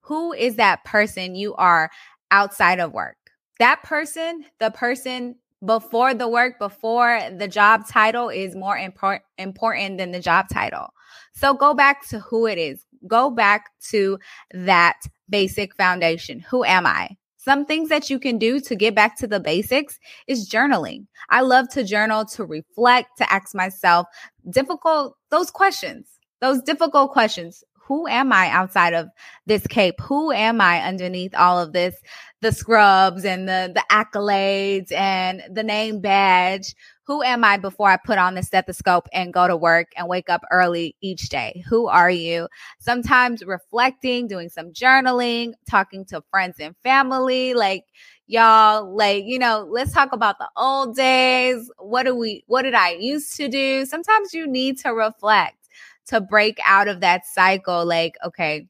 Who 0.00 0.32
is 0.32 0.56
that 0.56 0.84
person 0.84 1.36
you 1.36 1.54
are 1.54 1.88
outside 2.32 2.80
of 2.80 2.92
work? 2.92 3.19
That 3.60 3.82
person, 3.82 4.46
the 4.58 4.70
person 4.70 5.36
before 5.62 6.14
the 6.14 6.26
work, 6.28 6.58
before 6.58 7.20
the 7.36 7.46
job 7.46 7.86
title 7.86 8.30
is 8.30 8.56
more 8.56 8.76
impor- 8.76 9.20
important 9.36 9.98
than 9.98 10.12
the 10.12 10.18
job 10.18 10.46
title. 10.50 10.94
So 11.34 11.52
go 11.52 11.74
back 11.74 12.08
to 12.08 12.20
who 12.20 12.46
it 12.46 12.56
is. 12.56 12.86
Go 13.06 13.30
back 13.30 13.70
to 13.90 14.18
that 14.52 14.96
basic 15.28 15.76
foundation. 15.76 16.40
Who 16.40 16.64
am 16.64 16.86
I? 16.86 17.18
Some 17.36 17.66
things 17.66 17.90
that 17.90 18.08
you 18.08 18.18
can 18.18 18.38
do 18.38 18.60
to 18.60 18.74
get 18.74 18.94
back 18.94 19.18
to 19.18 19.26
the 19.26 19.40
basics 19.40 19.98
is 20.26 20.48
journaling. 20.48 21.06
I 21.28 21.42
love 21.42 21.68
to 21.70 21.84
journal, 21.84 22.24
to 22.36 22.46
reflect, 22.46 23.18
to 23.18 23.30
ask 23.30 23.54
myself 23.54 24.06
difficult, 24.48 25.18
those 25.30 25.50
questions, 25.50 26.06
those 26.40 26.62
difficult 26.62 27.12
questions. 27.12 27.62
Who 27.90 28.06
am 28.06 28.32
I 28.32 28.48
outside 28.50 28.94
of 28.94 29.08
this 29.46 29.66
cape? 29.66 30.00
Who 30.00 30.30
am 30.30 30.60
I 30.60 30.80
underneath 30.80 31.34
all 31.34 31.58
of 31.58 31.72
this? 31.72 31.96
The 32.40 32.52
scrubs 32.52 33.24
and 33.24 33.48
the, 33.48 33.72
the 33.74 33.84
accolades 33.90 34.92
and 34.92 35.42
the 35.52 35.64
name 35.64 36.00
badge 36.00 36.74
who 37.10 37.24
am 37.24 37.42
I 37.42 37.56
before 37.56 37.90
I 37.90 37.96
put 37.96 38.18
on 38.18 38.36
the 38.36 38.42
stethoscope 38.44 39.08
and 39.12 39.32
go 39.32 39.48
to 39.48 39.56
work 39.56 39.88
and 39.96 40.06
wake 40.06 40.30
up 40.30 40.42
early 40.52 40.94
each 41.00 41.28
day? 41.28 41.64
Who 41.68 41.88
are 41.88 42.08
you? 42.08 42.46
Sometimes 42.78 43.44
reflecting, 43.44 44.28
doing 44.28 44.48
some 44.48 44.72
journaling, 44.72 45.54
talking 45.68 46.04
to 46.04 46.22
friends 46.30 46.58
and 46.60 46.76
family, 46.84 47.52
like 47.54 47.82
y'all 48.28 48.94
like 48.94 49.24
you 49.26 49.40
know 49.40 49.66
let's 49.68 49.92
talk 49.92 50.12
about 50.12 50.38
the 50.38 50.48
old 50.56 50.94
days 50.94 51.68
what 51.78 52.04
do 52.04 52.14
we 52.14 52.44
what 52.46 52.62
did 52.62 52.74
i 52.74 52.92
used 52.92 53.36
to 53.36 53.48
do 53.48 53.84
sometimes 53.84 54.32
you 54.32 54.46
need 54.46 54.78
to 54.78 54.90
reflect 54.90 55.59
to 56.06 56.20
break 56.20 56.58
out 56.64 56.88
of 56.88 57.00
that 57.00 57.26
cycle 57.26 57.84
like 57.84 58.14
okay 58.24 58.66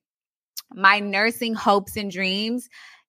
my 0.73 1.01
nursing 1.01 1.55
hopes 1.55 1.97
and 1.97 2.11
dreams 2.11 2.69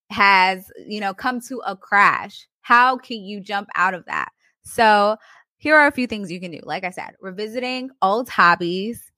has 0.09 0.71
you 0.87 0.99
know 0.99 1.13
come 1.13 1.39
to 1.39 1.61
a 1.65 1.75
crash 1.75 2.47
how 2.61 2.97
can 2.97 3.17
you 3.17 3.39
jump 3.39 3.67
out 3.75 3.93
of 3.93 4.05
that 4.05 4.29
so, 4.63 5.17
here 5.57 5.75
are 5.75 5.87
a 5.87 5.91
few 5.91 6.07
things 6.07 6.31
you 6.31 6.39
can 6.39 6.51
do. 6.51 6.59
Like 6.63 6.83
I 6.83 6.89
said, 6.89 7.15
revisiting 7.19 7.91
old 8.01 8.29
hobbies, 8.29 9.10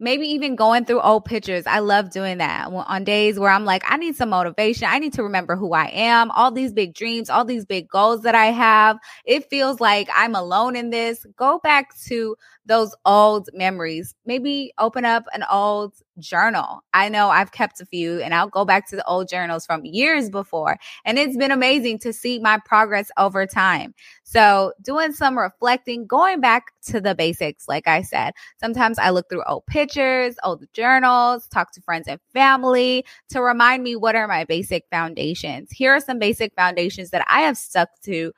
maybe 0.00 0.26
even 0.26 0.56
going 0.56 0.84
through 0.84 1.00
old 1.00 1.24
pictures. 1.24 1.66
I 1.66 1.78
love 1.78 2.10
doing 2.10 2.38
that 2.38 2.68
on 2.68 3.04
days 3.04 3.38
where 3.38 3.50
I'm 3.50 3.64
like, 3.64 3.82
I 3.86 3.96
need 3.96 4.16
some 4.16 4.30
motivation. 4.30 4.88
I 4.90 4.98
need 4.98 5.12
to 5.14 5.22
remember 5.22 5.56
who 5.56 5.72
I 5.72 5.86
am, 5.86 6.30
all 6.32 6.50
these 6.50 6.72
big 6.72 6.94
dreams, 6.94 7.30
all 7.30 7.44
these 7.44 7.64
big 7.64 7.88
goals 7.88 8.22
that 8.22 8.34
I 8.34 8.46
have. 8.46 8.98
It 9.24 9.48
feels 9.48 9.80
like 9.80 10.08
I'm 10.14 10.34
alone 10.34 10.76
in 10.76 10.90
this. 10.90 11.24
Go 11.36 11.60
back 11.62 11.96
to 12.06 12.36
those 12.66 12.94
old 13.04 13.48
memories. 13.52 14.14
Maybe 14.26 14.72
open 14.78 15.04
up 15.04 15.24
an 15.32 15.44
old 15.50 15.94
journal. 16.18 16.82
I 16.92 17.08
know 17.08 17.28
I've 17.28 17.52
kept 17.52 17.80
a 17.80 17.86
few 17.86 18.20
and 18.20 18.34
I'll 18.34 18.48
go 18.48 18.64
back 18.64 18.88
to 18.90 18.96
the 18.96 19.06
old 19.06 19.28
journals 19.28 19.66
from 19.66 19.84
years 19.84 20.30
before. 20.30 20.78
And 21.04 21.18
it's 21.18 21.36
been 21.36 21.50
amazing 21.50 21.98
to 22.00 22.12
see 22.12 22.38
my 22.38 22.58
progress 22.64 23.10
over 23.18 23.46
time. 23.46 23.94
So, 24.22 24.72
doing 24.82 25.12
some 25.12 25.38
reflecting, 25.38 26.06
going 26.06 26.40
back 26.40 26.72
to 26.86 27.00
the 27.00 27.14
basics, 27.14 27.68
like 27.68 27.86
I 27.86 28.02
said. 28.02 28.34
Sometimes 28.58 28.98
I 28.98 29.10
look 29.10 29.28
through 29.28 29.44
old 29.44 29.66
pictures, 29.66 30.36
old 30.44 30.64
journals, 30.72 31.46
talk 31.48 31.72
to 31.72 31.82
friends 31.82 32.08
and 32.08 32.20
family 32.32 33.04
to 33.30 33.42
remind 33.42 33.82
me 33.82 33.96
what 33.96 34.14
are 34.14 34.28
my 34.28 34.44
basic 34.44 34.84
foundations. 34.90 35.70
Here 35.70 35.94
are 35.94 36.00
some 36.00 36.18
basic 36.18 36.54
foundations 36.54 37.10
that 37.10 37.24
I 37.28 37.40
have 37.40 37.56
stuck 37.56 37.88
to, 38.04 38.32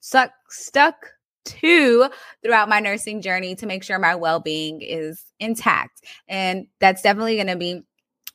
stuck, 0.00 0.32
stuck 0.48 0.96
to 1.44 2.08
throughout 2.42 2.68
my 2.68 2.80
nursing 2.80 3.20
journey 3.20 3.54
to 3.56 3.66
make 3.66 3.82
sure 3.82 3.98
my 3.98 4.14
well 4.14 4.40
being 4.40 4.80
is 4.80 5.24
intact. 5.40 6.02
And 6.28 6.66
that's 6.80 7.02
definitely 7.02 7.36
going 7.36 7.48
to 7.48 7.56
be 7.56 7.82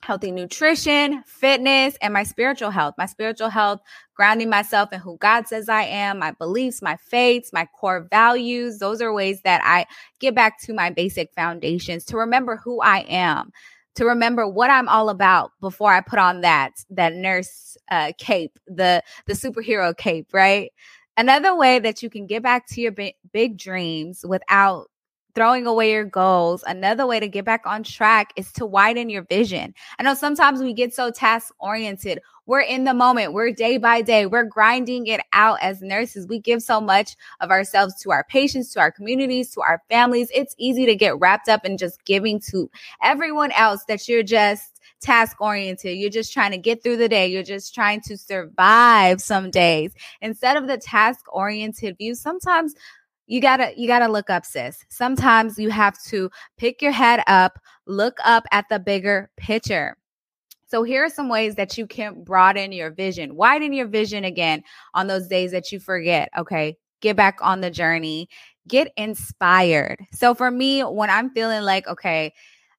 healthy 0.01 0.31
nutrition, 0.31 1.23
fitness, 1.25 1.97
and 2.01 2.13
my 2.13 2.23
spiritual 2.23 2.69
health. 2.69 2.95
My 2.97 3.05
spiritual 3.05 3.49
health, 3.49 3.81
grounding 4.15 4.49
myself 4.49 4.93
in 4.93 4.99
who 4.99 5.17
God 5.17 5.47
says 5.47 5.69
I 5.69 5.83
am, 5.83 6.19
my 6.19 6.31
beliefs, 6.31 6.81
my 6.81 6.97
faiths, 6.97 7.51
my 7.51 7.67
core 7.77 8.07
values. 8.09 8.79
Those 8.79 9.01
are 9.01 9.13
ways 9.13 9.41
that 9.41 9.61
I 9.63 9.85
get 10.19 10.35
back 10.35 10.61
to 10.61 10.73
my 10.73 10.89
basic 10.89 11.33
foundations 11.33 12.05
to 12.05 12.17
remember 12.17 12.57
who 12.57 12.81
I 12.81 12.99
am. 13.09 13.51
To 13.95 14.05
remember 14.05 14.47
what 14.47 14.69
I'm 14.69 14.87
all 14.87 15.09
about 15.09 15.51
before 15.59 15.91
I 15.91 16.01
put 16.01 16.19
on 16.19 16.41
that 16.41 16.73
that 16.91 17.13
nurse 17.13 17.75
uh, 17.89 18.11
cape, 18.19 18.59
the 18.67 19.01
the 19.25 19.33
superhero 19.33 19.97
cape, 19.97 20.27
right? 20.33 20.71
Another 21.17 21.55
way 21.55 21.79
that 21.79 22.03
you 22.03 22.09
can 22.09 22.27
get 22.27 22.43
back 22.43 22.67
to 22.67 22.81
your 22.81 22.91
big, 22.91 23.15
big 23.33 23.57
dreams 23.57 24.23
without 24.27 24.87
throwing 25.37 25.67
away 25.67 25.91
your 25.91 26.03
goals. 26.03 26.63
Another 26.65 27.05
way 27.05 27.19
to 27.19 27.27
get 27.27 27.45
back 27.45 27.61
on 27.65 27.83
track 27.83 28.33
is 28.35 28.51
to 28.53 28.65
widen 28.65 29.07
your 29.07 29.23
vision. 29.23 29.73
I 29.99 30.03
know 30.03 30.15
sometimes 30.15 30.61
we 30.61 30.73
get 30.73 30.95
so 30.95 31.11
task 31.11 31.53
oriented. 31.59 32.21
We're 32.47 32.61
in 32.61 32.85
the 32.85 32.93
moment. 32.95 33.33
We're 33.33 33.51
day 33.51 33.77
by 33.77 34.01
day. 34.01 34.25
We're 34.25 34.45
grinding 34.45 35.05
it 35.05 35.21
out 35.33 35.59
as 35.61 35.81
nurses. 35.81 36.25
We 36.27 36.39
give 36.39 36.63
so 36.63 36.81
much 36.81 37.15
of 37.39 37.51
ourselves 37.51 38.01
to 38.01 38.11
our 38.11 38.23
patients, 38.23 38.73
to 38.73 38.79
our 38.79 38.91
communities, 38.91 39.51
to 39.51 39.61
our 39.61 39.83
families. 39.89 40.31
It's 40.33 40.55
easy 40.57 40.87
to 40.87 40.95
get 40.95 41.19
wrapped 41.19 41.49
up 41.49 41.65
in 41.65 41.77
just 41.77 42.03
giving 42.05 42.39
to 42.51 42.69
everyone 43.03 43.51
else 43.51 43.83
that 43.85 44.07
you're 44.07 44.23
just 44.23 44.76
task 45.01 45.39
oriented. 45.39 45.97
You're 45.97 46.09
just 46.09 46.33
trying 46.33 46.51
to 46.51 46.57
get 46.57 46.83
through 46.83 46.97
the 46.97 47.09
day. 47.09 47.27
You're 47.27 47.43
just 47.43 47.73
trying 47.73 48.01
to 48.01 48.17
survive 48.17 49.21
some 49.21 49.51
days 49.51 49.93
instead 50.21 50.57
of 50.57 50.67
the 50.67 50.77
task 50.77 51.25
oriented 51.33 51.97
view. 51.97 52.15
Sometimes 52.15 52.73
you 53.27 53.41
gotta 53.41 53.73
you 53.77 53.87
gotta 53.87 54.07
look 54.07 54.29
up 54.29 54.45
sis 54.45 54.83
sometimes 54.89 55.59
you 55.59 55.69
have 55.69 56.01
to 56.01 56.31
pick 56.57 56.81
your 56.81 56.91
head 56.91 57.21
up 57.27 57.59
look 57.85 58.17
up 58.23 58.45
at 58.51 58.65
the 58.69 58.79
bigger 58.79 59.29
picture 59.37 59.97
so 60.65 60.83
here 60.83 61.03
are 61.03 61.09
some 61.09 61.29
ways 61.29 61.55
that 61.55 61.77
you 61.77 61.85
can 61.85 62.23
broaden 62.23 62.71
your 62.71 62.89
vision 62.89 63.35
widen 63.35 63.73
your 63.73 63.87
vision 63.87 64.23
again 64.23 64.63
on 64.93 65.07
those 65.07 65.27
days 65.27 65.51
that 65.51 65.71
you 65.71 65.79
forget 65.79 66.29
okay 66.37 66.75
get 67.01 67.15
back 67.15 67.37
on 67.41 67.61
the 67.61 67.69
journey 67.69 68.27
get 68.67 68.91
inspired 68.97 69.99
so 70.13 70.33
for 70.33 70.49
me 70.49 70.81
when 70.81 71.09
i'm 71.09 71.29
feeling 71.31 71.63
like 71.63 71.85
okay 71.87 72.33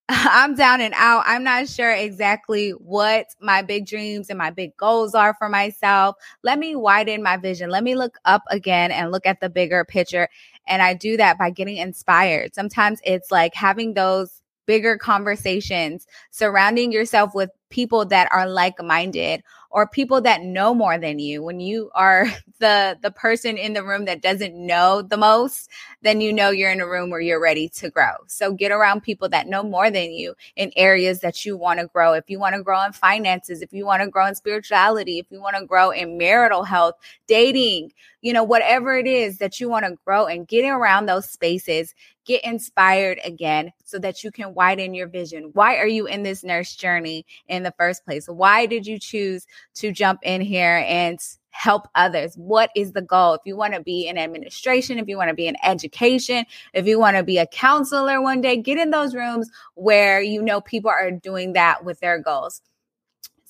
I'm 0.10 0.54
down 0.54 0.80
and 0.80 0.94
out. 0.96 1.24
I'm 1.26 1.44
not 1.44 1.68
sure 1.68 1.92
exactly 1.92 2.70
what 2.70 3.26
my 3.42 3.60
big 3.60 3.86
dreams 3.86 4.30
and 4.30 4.38
my 4.38 4.50
big 4.50 4.74
goals 4.76 5.14
are 5.14 5.34
for 5.34 5.50
myself. 5.50 6.16
Let 6.42 6.58
me 6.58 6.74
widen 6.74 7.22
my 7.22 7.36
vision. 7.36 7.68
Let 7.68 7.84
me 7.84 7.94
look 7.94 8.16
up 8.24 8.42
again 8.48 8.90
and 8.90 9.12
look 9.12 9.26
at 9.26 9.40
the 9.40 9.50
bigger 9.50 9.84
picture. 9.84 10.28
And 10.66 10.80
I 10.80 10.94
do 10.94 11.18
that 11.18 11.36
by 11.36 11.50
getting 11.50 11.76
inspired. 11.76 12.54
Sometimes 12.54 13.00
it's 13.04 13.30
like 13.30 13.54
having 13.54 13.92
those 13.92 14.40
bigger 14.66 14.96
conversations, 14.96 16.06
surrounding 16.30 16.90
yourself 16.90 17.34
with 17.34 17.50
people 17.68 18.06
that 18.06 18.28
are 18.32 18.48
like 18.48 18.82
minded 18.82 19.42
or 19.70 19.87
people 19.87 20.20
that 20.22 20.42
know 20.42 20.75
more 20.75 20.98
than 20.98 21.18
you 21.18 21.42
when 21.42 21.60
you 21.60 21.90
are 21.94 22.26
the 22.58 22.98
the 23.02 23.10
person 23.10 23.56
in 23.56 23.72
the 23.72 23.84
room 23.84 24.04
that 24.06 24.22
doesn't 24.22 24.54
know 24.54 25.02
the 25.02 25.16
most 25.16 25.70
then 26.02 26.20
you 26.20 26.32
know 26.32 26.50
you're 26.50 26.72
in 26.72 26.80
a 26.80 26.87
room 26.87 27.10
where 27.10 27.20
you're 27.20 27.40
ready 27.40 27.68
to 27.68 27.90
grow. 27.90 28.12
So 28.26 28.52
get 28.52 28.72
around 28.72 29.02
people 29.02 29.28
that 29.28 29.46
know 29.46 29.62
more 29.62 29.90
than 29.90 30.12
you 30.12 30.34
in 30.56 30.72
areas 30.76 31.20
that 31.20 31.44
you 31.44 31.56
want 31.56 31.80
to 31.80 31.87
grow. 31.87 32.12
If 32.14 32.28
you 32.28 32.38
want 32.38 32.54
to 32.54 32.62
grow 32.62 32.82
in 32.84 32.92
finances 32.92 33.62
if 33.62 33.72
you 33.72 33.84
want 33.87 34.02
to 34.02 34.08
grow 34.08 34.26
in 34.26 34.34
spirituality 34.34 35.18
if 35.18 35.26
you 35.30 35.40
want 35.40 35.56
to 35.56 35.66
grow 35.66 35.90
in 35.90 36.18
marital 36.18 36.64
health 36.64 36.94
dating 37.26 37.92
you 38.22 38.32
know 38.32 38.42
whatever 38.42 38.96
it 38.96 39.06
is 39.06 39.38
that 39.38 39.60
you 39.60 39.68
want 39.68 39.84
to 39.84 39.96
grow 40.04 40.26
and 40.26 40.48
get 40.48 40.64
around 40.64 41.06
those 41.06 41.28
spaces 41.28 41.94
get 42.28 42.44
inspired 42.44 43.18
again 43.25 43.72
so 43.84 43.98
that 43.98 44.22
you 44.22 44.30
can 44.30 44.52
widen 44.52 44.92
your 44.92 45.08
vision. 45.08 45.50
Why 45.54 45.76
are 45.78 45.87
you 45.87 46.06
in 46.06 46.22
this 46.22 46.44
nurse 46.44 46.76
journey 46.76 47.25
in 47.48 47.62
the 47.62 47.72
first 47.78 48.04
place? 48.04 48.26
Why 48.28 48.66
did 48.66 48.87
you 48.87 48.98
choose 48.98 49.46
to 49.74 49.92
jump 49.92 50.20
in 50.22 50.40
here 50.40 50.84
and 50.86 51.18
help 51.50 51.88
others. 51.94 52.34
What 52.36 52.70
is 52.76 52.92
the 52.92 53.02
goal? 53.02 53.34
If 53.34 53.40
you 53.44 53.56
want 53.56 53.74
to 53.74 53.80
be 53.80 54.06
in 54.06 54.16
administration, 54.16 54.98
if 54.98 55.08
you 55.08 55.16
want 55.16 55.28
to 55.30 55.34
be 55.34 55.48
in 55.48 55.56
education, 55.64 56.44
if 56.72 56.86
you 56.86 57.00
want 57.00 57.16
to 57.16 57.24
be 57.24 57.38
a 57.38 57.46
counselor 57.46 58.22
one 58.22 58.40
day, 58.40 58.56
get 58.56 58.78
in 58.78 58.90
those 58.90 59.14
rooms 59.14 59.50
where 59.74 60.20
you 60.20 60.40
know 60.40 60.60
people 60.60 60.90
are 60.90 61.10
doing 61.10 61.54
that 61.54 61.84
with 61.84 61.98
their 62.00 62.20
goals 62.20 62.62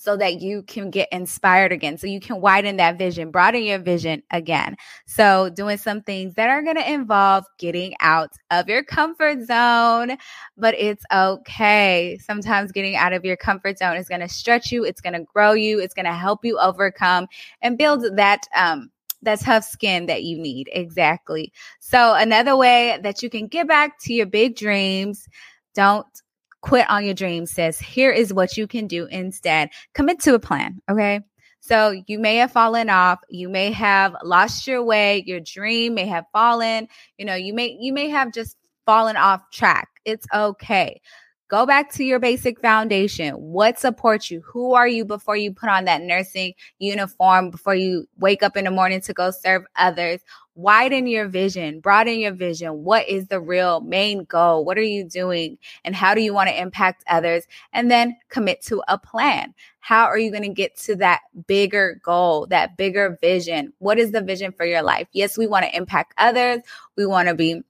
so 0.09 0.17
that 0.17 0.41
you 0.41 0.63
can 0.63 0.89
get 0.89 1.07
inspired 1.13 1.71
again. 1.71 1.99
So 1.99 2.07
you 2.07 2.19
can 2.19 2.41
widen 2.41 2.79
that 2.79 2.97
vision, 2.97 3.31
broaden 3.31 3.63
your 3.63 3.79
vision 3.79 4.23
again. 4.31 4.75
So 5.05 5.51
doing 5.51 5.77
some 5.77 6.01
things 6.01 6.33
that 6.37 6.49
are 6.49 6.63
going 6.63 6.77
to 6.77 6.91
involve 6.91 7.45
getting 7.59 7.95
out 8.01 8.31
of 8.51 8.71
your 8.71 8.83
comfort 8.83 9.43
zone, 9.45 10.17
but 10.57 10.75
it's 10.79 11.05
okay. 11.13 12.19
Sometimes 12.23 12.73
getting 12.73 12.97
out 12.97 13.13
of 13.13 13.27
your 13.27 13.37
comfort 13.37 13.77
zone 13.77 13.99
is 13.99 14.09
going 14.09 14.23
to 14.23 14.31
stretch 14.31 14.73
you. 14.73 14.83
It's 14.83 15.03
going 15.03 15.13
to 15.13 15.25
grow 15.25 15.53
you. 15.53 15.79
It's 15.79 15.93
going 15.93 16.07
to 16.07 16.15
help 16.15 16.43
you 16.43 16.59
overcome 16.59 17.27
and 17.61 17.77
build 17.77 18.17
that, 18.17 18.47
um, 18.57 18.91
that 19.21 19.41
tough 19.41 19.65
skin 19.65 20.07
that 20.07 20.23
you 20.23 20.39
need. 20.39 20.71
Exactly. 20.73 21.53
So 21.81 22.15
another 22.15 22.57
way 22.57 22.99
that 23.03 23.23
you 23.23 23.29
can 23.29 23.47
get 23.47 23.69
back 23.69 23.99
to 24.05 24.15
your 24.15 24.25
big 24.25 24.57
dreams, 24.57 25.29
don't 25.75 26.07
quit 26.61 26.89
on 26.91 27.05
your 27.05 27.15
dreams, 27.15 27.53
sis. 27.53 27.79
Here 27.79 28.11
is 28.11 28.33
what 28.33 28.57
you 28.57 28.67
can 28.67 28.87
do 28.87 29.07
instead. 29.07 29.71
Commit 29.95 30.21
to 30.21 30.35
a 30.35 30.39
plan, 30.39 30.81
okay? 30.91 31.21
So 31.61 32.03
you 32.07 32.19
may 32.19 32.37
have 32.37 32.53
fallen 32.53 32.89
off, 32.89 33.19
you 33.29 33.49
may 33.49 33.73
have 33.73 34.15
lost 34.23 34.67
your 34.67 34.83
way, 34.83 35.23
your 35.27 35.41
dream 35.41 35.95
may 35.95 36.07
have 36.07 36.25
fallen, 36.33 36.89
you 37.19 37.25
know, 37.25 37.35
you 37.35 37.53
may 37.53 37.77
you 37.81 37.93
may 37.93 38.09
have 38.09 38.33
just 38.33 38.57
fallen 38.87 39.17
off 39.17 39.43
track. 39.53 39.89
It's 40.05 40.27
okay. 40.33 41.01
Go 41.49 41.65
back 41.65 41.93
to 41.95 42.05
your 42.05 42.19
basic 42.19 42.61
foundation. 42.61 43.35
What 43.35 43.79
supports 43.79 44.31
you? 44.31 44.43
Who 44.43 44.75
are 44.75 44.87
you 44.87 45.05
before 45.05 45.37
you 45.37 45.53
put 45.53 45.71
on 45.71 45.87
that 45.87 46.03
nursing 46.03 46.53
uniform, 46.79 47.51
before 47.51 47.75
you 47.75 48.07
wake 48.19 48.43
up 48.43 48.57
in 48.57 48.65
the 48.65 48.71
morning 48.71 49.01
to 49.03 49.15
go 49.15 49.31
serve 49.31 49.65
others? 49.75 50.21
Widen 50.59 51.07
your 51.07 51.29
vision, 51.29 51.79
broaden 51.79 52.19
your 52.19 52.33
vision. 52.33 52.83
What 52.83 53.09
is 53.09 53.29
the 53.29 53.41
real 53.41 53.81
main 53.81 54.25
goal? 54.25 54.65
What 54.65 54.77
are 54.77 54.83
you 54.83 55.05
doing? 55.05 55.57
And 55.85 55.95
how 55.95 56.17
do 56.17 56.21
you 56.21 56.35
want 56.35 56.49
to 56.49 56.61
impact 56.61 57.05
others? 57.09 57.47
And 57.73 57.89
then 57.89 58.17
commit 58.29 58.61
to 58.63 58.83
a 58.89 58.99
plan. 58.99 59.55
How 59.79 60.07
are 60.07 60.19
you 60.19 60.33
going 60.33 60.43
to 60.43 60.49
get 60.49 60.77
to 60.79 60.97
that 60.97 61.21
bigger 61.47 62.01
goal, 62.05 62.49
that 62.49 62.77
bigger 62.77 63.17
vision? 63.21 63.73
What 63.79 64.01
is 64.01 64.11
the 64.11 64.21
vision 64.21 64.51
for 64.51 64.67
your 64.67 64.83
life? 64.83 65.07
Yes, 65.13 65.39
we 65.39 65.47
want 65.47 65.65
to 65.65 65.77
impact 65.77 66.13
others. 66.19 66.63
We 66.97 67.07
want 67.07 67.29
to 67.29 67.37
be 67.37 67.63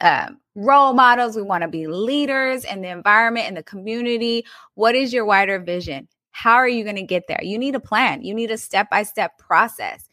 um, 0.00 0.38
role 0.54 0.94
models. 0.94 1.36
We 1.36 1.42
want 1.42 1.64
to 1.64 1.68
be 1.68 1.86
leaders 1.86 2.64
in 2.64 2.80
the 2.80 2.88
environment, 2.88 3.48
in 3.48 3.54
the 3.56 3.62
community. 3.62 4.46
What 4.72 4.94
is 4.94 5.12
your 5.12 5.26
wider 5.26 5.58
vision? 5.58 6.08
How 6.30 6.54
are 6.54 6.68
you 6.68 6.82
going 6.82 6.96
to 6.96 7.02
get 7.02 7.28
there? 7.28 7.40
You 7.42 7.58
need 7.58 7.74
a 7.74 7.80
plan, 7.80 8.22
you 8.22 8.32
need 8.32 8.50
a 8.50 8.56
step 8.56 8.88
by 8.88 9.02
step 9.02 9.36
process. 9.36 10.08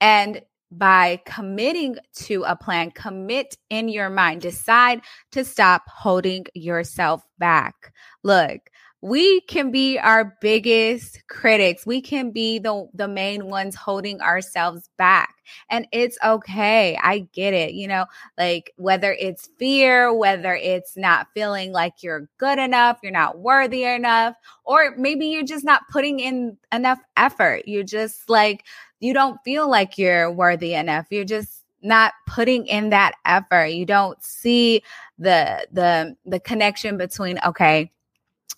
And 0.00 0.40
by 0.72 1.20
committing 1.26 1.96
to 2.14 2.44
a 2.44 2.56
plan, 2.56 2.90
commit 2.90 3.56
in 3.70 3.88
your 3.88 4.10
mind, 4.10 4.40
decide 4.40 5.02
to 5.32 5.44
stop 5.44 5.82
holding 5.86 6.46
yourself 6.54 7.24
back. 7.38 7.92
Look, 8.22 8.70
we 9.04 9.40
can 9.42 9.72
be 9.72 9.98
our 9.98 10.36
biggest 10.40 11.24
critics. 11.28 11.84
We 11.84 12.00
can 12.00 12.30
be 12.30 12.60
the, 12.60 12.88
the 12.94 13.08
main 13.08 13.48
ones 13.48 13.74
holding 13.74 14.20
ourselves 14.20 14.88
back. 14.96 15.34
And 15.68 15.88
it's 15.90 16.16
okay. 16.24 16.96
I 17.02 17.26
get 17.32 17.52
it. 17.52 17.72
You 17.72 17.88
know, 17.88 18.06
like 18.38 18.72
whether 18.76 19.12
it's 19.12 19.48
fear, 19.58 20.14
whether 20.14 20.54
it's 20.54 20.96
not 20.96 21.26
feeling 21.34 21.72
like 21.72 21.94
you're 22.04 22.28
good 22.38 22.60
enough, 22.60 23.00
you're 23.02 23.10
not 23.10 23.40
worthy 23.40 23.82
enough, 23.82 24.36
or 24.64 24.94
maybe 24.96 25.26
you're 25.26 25.42
just 25.42 25.64
not 25.64 25.82
putting 25.90 26.20
in 26.20 26.56
enough 26.72 27.00
effort. 27.16 27.64
You're 27.66 27.82
just 27.82 28.30
like, 28.30 28.64
you 29.02 29.12
don't 29.12 29.38
feel 29.44 29.68
like 29.68 29.98
you're 29.98 30.30
worthy 30.30 30.74
enough. 30.74 31.06
You're 31.10 31.24
just 31.24 31.64
not 31.82 32.12
putting 32.28 32.66
in 32.68 32.90
that 32.90 33.14
effort. 33.24 33.66
You 33.66 33.84
don't 33.84 34.22
see 34.22 34.82
the 35.18 35.66
the 35.72 36.16
the 36.24 36.38
connection 36.38 36.96
between 36.96 37.38
okay, 37.44 37.90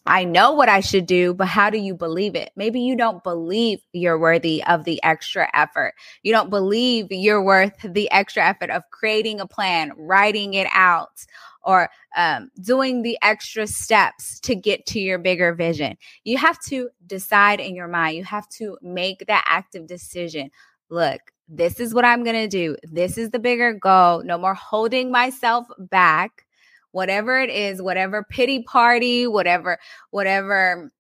I 0.04 0.24
know 0.24 0.52
what 0.52 0.68
I 0.68 0.80
should 0.80 1.06
do, 1.06 1.32
but 1.32 1.46
how 1.46 1.70
do 1.70 1.78
you 1.78 1.94
believe 1.94 2.34
it? 2.34 2.50
Maybe 2.56 2.80
you 2.80 2.94
don't 2.94 3.24
believe 3.24 3.80
you're 3.92 4.18
worthy 4.18 4.62
of 4.64 4.84
the 4.84 5.02
extra 5.02 5.48
effort. 5.54 5.94
You 6.22 6.32
don't 6.32 6.50
believe 6.50 7.06
you're 7.10 7.42
worth 7.42 7.72
the 7.82 8.10
extra 8.10 8.44
effort 8.44 8.68
of 8.68 8.82
creating 8.90 9.40
a 9.40 9.46
plan, 9.46 9.92
writing 9.96 10.52
it 10.52 10.68
out, 10.74 11.24
or 11.64 11.88
um, 12.16 12.50
doing 12.61 13.02
the 13.02 13.18
extra 13.23 13.66
steps 13.66 14.40
to 14.40 14.54
get 14.54 14.87
to 14.87 15.00
your 15.00 15.18
bigger 15.18 15.54
vision. 15.54 15.97
You 16.25 16.38
have 16.38 16.61
to 16.64 16.90
decide 17.06 17.61
in 17.61 17.75
your 17.75 17.88
mind, 17.88 18.16
you 18.16 18.25
have 18.25 18.49
to 18.50 18.78
make 18.83 19.25
that 19.26 19.44
active 19.47 19.87
decision. 19.87 20.50
Look, 20.90 21.21
this 21.49 21.80
is 21.80 21.94
what 21.94 22.04
I'm 22.04 22.25
going 22.25 22.37
to 22.37 22.49
do. 22.49 22.76
This 22.85 23.18
is 23.18 23.30
the 23.30 23.38
bigger 23.38 23.73
goal. 23.73 24.23
No 24.23 24.38
more 24.38 24.54
holding 24.54 25.11
myself 25.11 25.66
back 25.78 26.44
whatever 26.92 27.40
it 27.40 27.50
is, 27.50 27.83
whatever 27.83 28.23
pity 28.23 28.62
party, 28.62 29.26
whatever, 29.26 29.78
whatever 30.11 30.92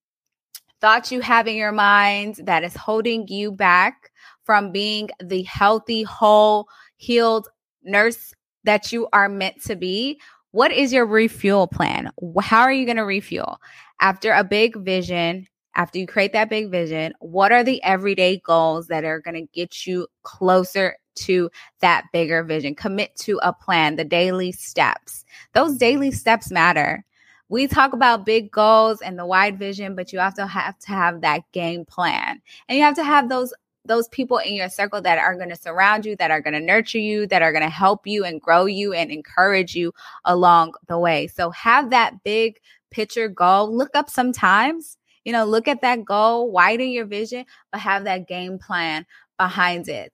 thoughts 0.80 1.12
you 1.12 1.20
have 1.20 1.46
in 1.46 1.54
your 1.54 1.72
mind 1.72 2.40
that 2.42 2.64
is 2.64 2.74
holding 2.74 3.28
you 3.28 3.52
back 3.52 4.10
from 4.42 4.72
being 4.72 5.08
the 5.22 5.42
healthy, 5.44 6.02
whole, 6.02 6.68
healed 6.96 7.48
nurse 7.84 8.34
that 8.64 8.92
you 8.92 9.06
are 9.12 9.28
meant 9.28 9.62
to 9.62 9.76
be. 9.76 10.20
What 10.54 10.70
is 10.70 10.92
your 10.92 11.04
refuel 11.04 11.66
plan? 11.66 12.12
How 12.40 12.60
are 12.60 12.72
you 12.72 12.84
going 12.84 12.98
to 12.98 13.04
refuel? 13.04 13.60
After 14.00 14.30
a 14.30 14.44
big 14.44 14.76
vision, 14.76 15.48
after 15.74 15.98
you 15.98 16.06
create 16.06 16.32
that 16.32 16.48
big 16.48 16.70
vision, 16.70 17.12
what 17.18 17.50
are 17.50 17.64
the 17.64 17.82
everyday 17.82 18.38
goals 18.38 18.86
that 18.86 19.02
are 19.02 19.18
going 19.18 19.34
to 19.34 19.50
get 19.52 19.84
you 19.84 20.06
closer 20.22 20.96
to 21.16 21.50
that 21.80 22.04
bigger 22.12 22.44
vision. 22.44 22.76
Commit 22.76 23.16
to 23.16 23.40
a 23.42 23.52
plan, 23.52 23.96
the 23.96 24.04
daily 24.04 24.52
steps. 24.52 25.24
Those 25.54 25.76
daily 25.76 26.12
steps 26.12 26.52
matter. 26.52 27.04
We 27.48 27.66
talk 27.66 27.92
about 27.92 28.24
big 28.24 28.52
goals 28.52 29.00
and 29.00 29.18
the 29.18 29.26
wide 29.26 29.58
vision, 29.58 29.96
but 29.96 30.12
you 30.12 30.20
also 30.20 30.46
have 30.46 30.78
to 30.78 30.88
have 30.88 31.22
that 31.22 31.50
game 31.50 31.84
plan. 31.84 32.40
And 32.68 32.78
you 32.78 32.84
have 32.84 32.94
to 32.94 33.04
have 33.04 33.28
those 33.28 33.52
those 33.84 34.08
people 34.08 34.38
in 34.38 34.54
your 34.54 34.68
circle 34.68 35.00
that 35.02 35.18
are 35.18 35.36
going 35.36 35.50
to 35.50 35.56
surround 35.56 36.06
you, 36.06 36.16
that 36.16 36.30
are 36.30 36.40
going 36.40 36.54
to 36.54 36.60
nurture 36.60 36.98
you, 36.98 37.26
that 37.26 37.42
are 37.42 37.52
going 37.52 37.64
to 37.64 37.68
help 37.68 38.06
you 38.06 38.24
and 38.24 38.40
grow 38.40 38.64
you 38.64 38.92
and 38.92 39.10
encourage 39.10 39.74
you 39.74 39.92
along 40.24 40.74
the 40.88 40.98
way. 40.98 41.26
So 41.26 41.50
have 41.50 41.90
that 41.90 42.22
big 42.24 42.58
picture 42.90 43.28
goal. 43.28 43.74
Look 43.76 43.94
up 43.94 44.08
sometimes, 44.08 44.96
you 45.24 45.32
know, 45.32 45.44
look 45.44 45.68
at 45.68 45.82
that 45.82 46.04
goal, 46.04 46.50
widen 46.50 46.90
your 46.90 47.04
vision, 47.04 47.44
but 47.72 47.80
have 47.80 48.04
that 48.04 48.26
game 48.26 48.58
plan 48.58 49.04
behind 49.38 49.88
it. 49.88 50.12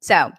So 0.00 0.30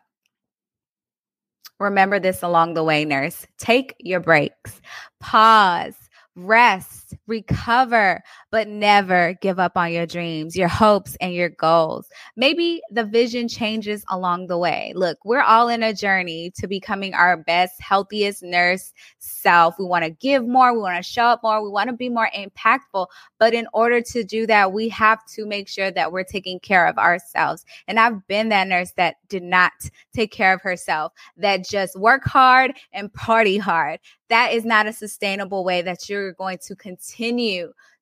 remember 1.79 2.19
this 2.19 2.41
along 2.41 2.75
the 2.75 2.83
way, 2.83 3.03
nurse. 3.03 3.45
Take 3.57 3.95
your 3.99 4.21
breaks, 4.21 4.81
pause, 5.19 5.95
rest, 6.35 7.04
recover, 7.27 8.23
but 8.51 8.67
never 8.67 9.35
give 9.41 9.59
up 9.59 9.75
on 9.75 9.91
your 9.91 10.05
dreams, 10.05 10.55
your 10.55 10.67
hopes, 10.67 11.15
and 11.21 11.33
your 11.33 11.49
goals. 11.49 12.07
Maybe 12.35 12.81
the 12.91 13.03
vision 13.03 13.47
changes 13.47 14.03
along 14.09 14.47
the 14.47 14.57
way. 14.57 14.93
Look, 14.95 15.17
we're 15.25 15.41
all 15.41 15.67
in 15.69 15.83
a 15.83 15.93
journey 15.93 16.51
to 16.57 16.67
becoming 16.67 17.13
our 17.13 17.37
best, 17.37 17.79
healthiest 17.79 18.43
nurse 18.43 18.93
self. 19.19 19.75
We 19.79 19.85
want 19.85 20.05
to 20.05 20.11
give 20.11 20.47
more, 20.47 20.73
we 20.73 20.79
want 20.79 20.97
to 20.97 21.03
show 21.03 21.25
up 21.25 21.43
more, 21.43 21.63
we 21.63 21.69
want 21.69 21.89
to 21.89 21.95
be 21.95 22.09
more 22.09 22.29
impactful. 22.35 23.07
But 23.39 23.53
in 23.53 23.67
order 23.73 24.01
to 24.01 24.23
do 24.23 24.47
that, 24.47 24.73
we 24.73 24.89
have 24.89 25.25
to 25.35 25.45
make 25.45 25.67
sure 25.67 25.91
that 25.91 26.11
we're 26.11 26.23
taking 26.23 26.59
care 26.59 26.87
of 26.87 26.97
ourselves. 26.97 27.65
And 27.87 27.99
I've 27.99 28.25
been 28.27 28.49
that 28.49 28.67
nurse 28.67 28.91
that 28.97 29.15
did 29.29 29.43
not 29.43 29.73
take 30.13 30.31
care 30.31 30.53
of 30.53 30.61
herself, 30.61 31.13
that 31.37 31.65
just 31.65 31.97
work 31.99 32.23
hard 32.23 32.73
and 32.93 33.13
party 33.13 33.57
hard. 33.57 33.99
That 34.29 34.53
is 34.53 34.65
not 34.65 34.87
a 34.87 34.93
sustainable 34.93 35.63
way 35.63 35.83
that 35.83 36.09
you're 36.09 36.33
going 36.33 36.57
to 36.65 36.75
continue 36.75 37.04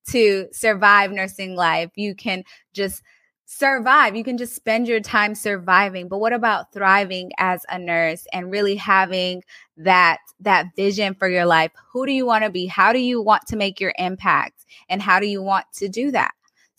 to 0.08 0.48
survive 0.52 1.12
nursing 1.12 1.56
life. 1.56 1.92
You 1.96 2.16
can 2.16 2.44
just 2.74 3.02
survive. 3.46 4.16
You 4.16 4.24
can 4.24 4.38
just 4.38 4.56
spend 4.56 4.88
your 4.88 5.00
time 5.00 5.36
surviving. 5.36 6.08
But 6.08 6.20
what 6.20 6.34
about 6.34 6.74
thriving 6.74 7.32
as 7.38 7.66
a 7.70 7.78
nurse 7.78 8.26
and 8.34 8.52
really 8.52 8.76
having 8.76 9.44
that 9.78 10.18
that 10.40 10.68
vision 10.76 11.14
for 11.14 11.30
your 11.30 11.46
life? 11.46 11.72
Who 11.92 12.06
do 12.06 12.12
you 12.12 12.26
want 12.26 12.44
to 12.44 12.50
be? 12.50 12.66
How 12.66 12.94
do 12.94 13.00
you 13.00 13.22
want 13.22 13.46
to 13.48 13.56
make 13.56 13.80
your 13.80 13.94
impact? 13.98 14.66
And 14.90 15.02
how 15.02 15.20
do 15.20 15.28
you 15.28 15.42
want 15.42 15.66
to 15.74 15.88
do 15.88 16.12
that? 16.12 16.34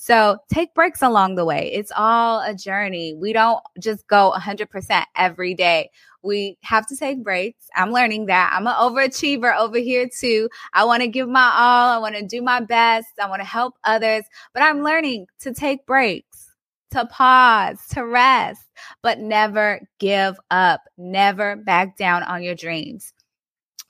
So 0.05 0.37
take 0.53 0.75
breaks 0.75 1.01
along 1.01 1.37
the 1.37 1.47
way. 1.47 1.73
It's 1.73 1.91
all 1.97 2.43
a 2.43 2.53
journey. 2.53 3.15
We 3.15 3.33
don't 3.33 3.63
just 3.81 4.07
go 4.07 4.35
100% 4.37 5.05
every 5.17 5.55
day. 5.55 5.89
We 6.23 6.59
have 6.61 6.87
to 6.89 6.97
take 6.97 7.25
breaks. 7.25 7.69
I'm 7.75 7.91
learning 7.91 8.27
that. 8.27 8.53
I'm 8.55 8.67
an 8.67 8.75
overachiever 8.75 9.57
over 9.57 9.79
here 9.79 10.07
too. 10.07 10.51
I 10.75 10.85
want 10.85 11.01
to 11.01 11.09
give 11.09 11.27
my 11.27 11.51
all. 11.57 11.89
I 11.89 11.97
want 11.97 12.17
to 12.17 12.23
do 12.23 12.43
my 12.43 12.61
best. 12.61 13.09
I 13.19 13.31
want 13.31 13.41
to 13.41 13.49
help 13.49 13.77
others, 13.85 14.25
but 14.53 14.63
I'm 14.63 14.83
learning 14.83 15.27
to 15.41 15.55
take 15.55 15.87
breaks, 15.87 16.51
to 16.91 17.07
pause, 17.07 17.79
to 17.93 18.05
rest, 18.05 18.61
but 19.03 19.21
never 19.21 19.81
give 20.01 20.39
up. 20.51 20.83
Never 20.99 21.57
back 21.57 21.97
down 21.97 22.25
on 22.25 22.43
your 22.43 22.55
dreams, 22.55 23.15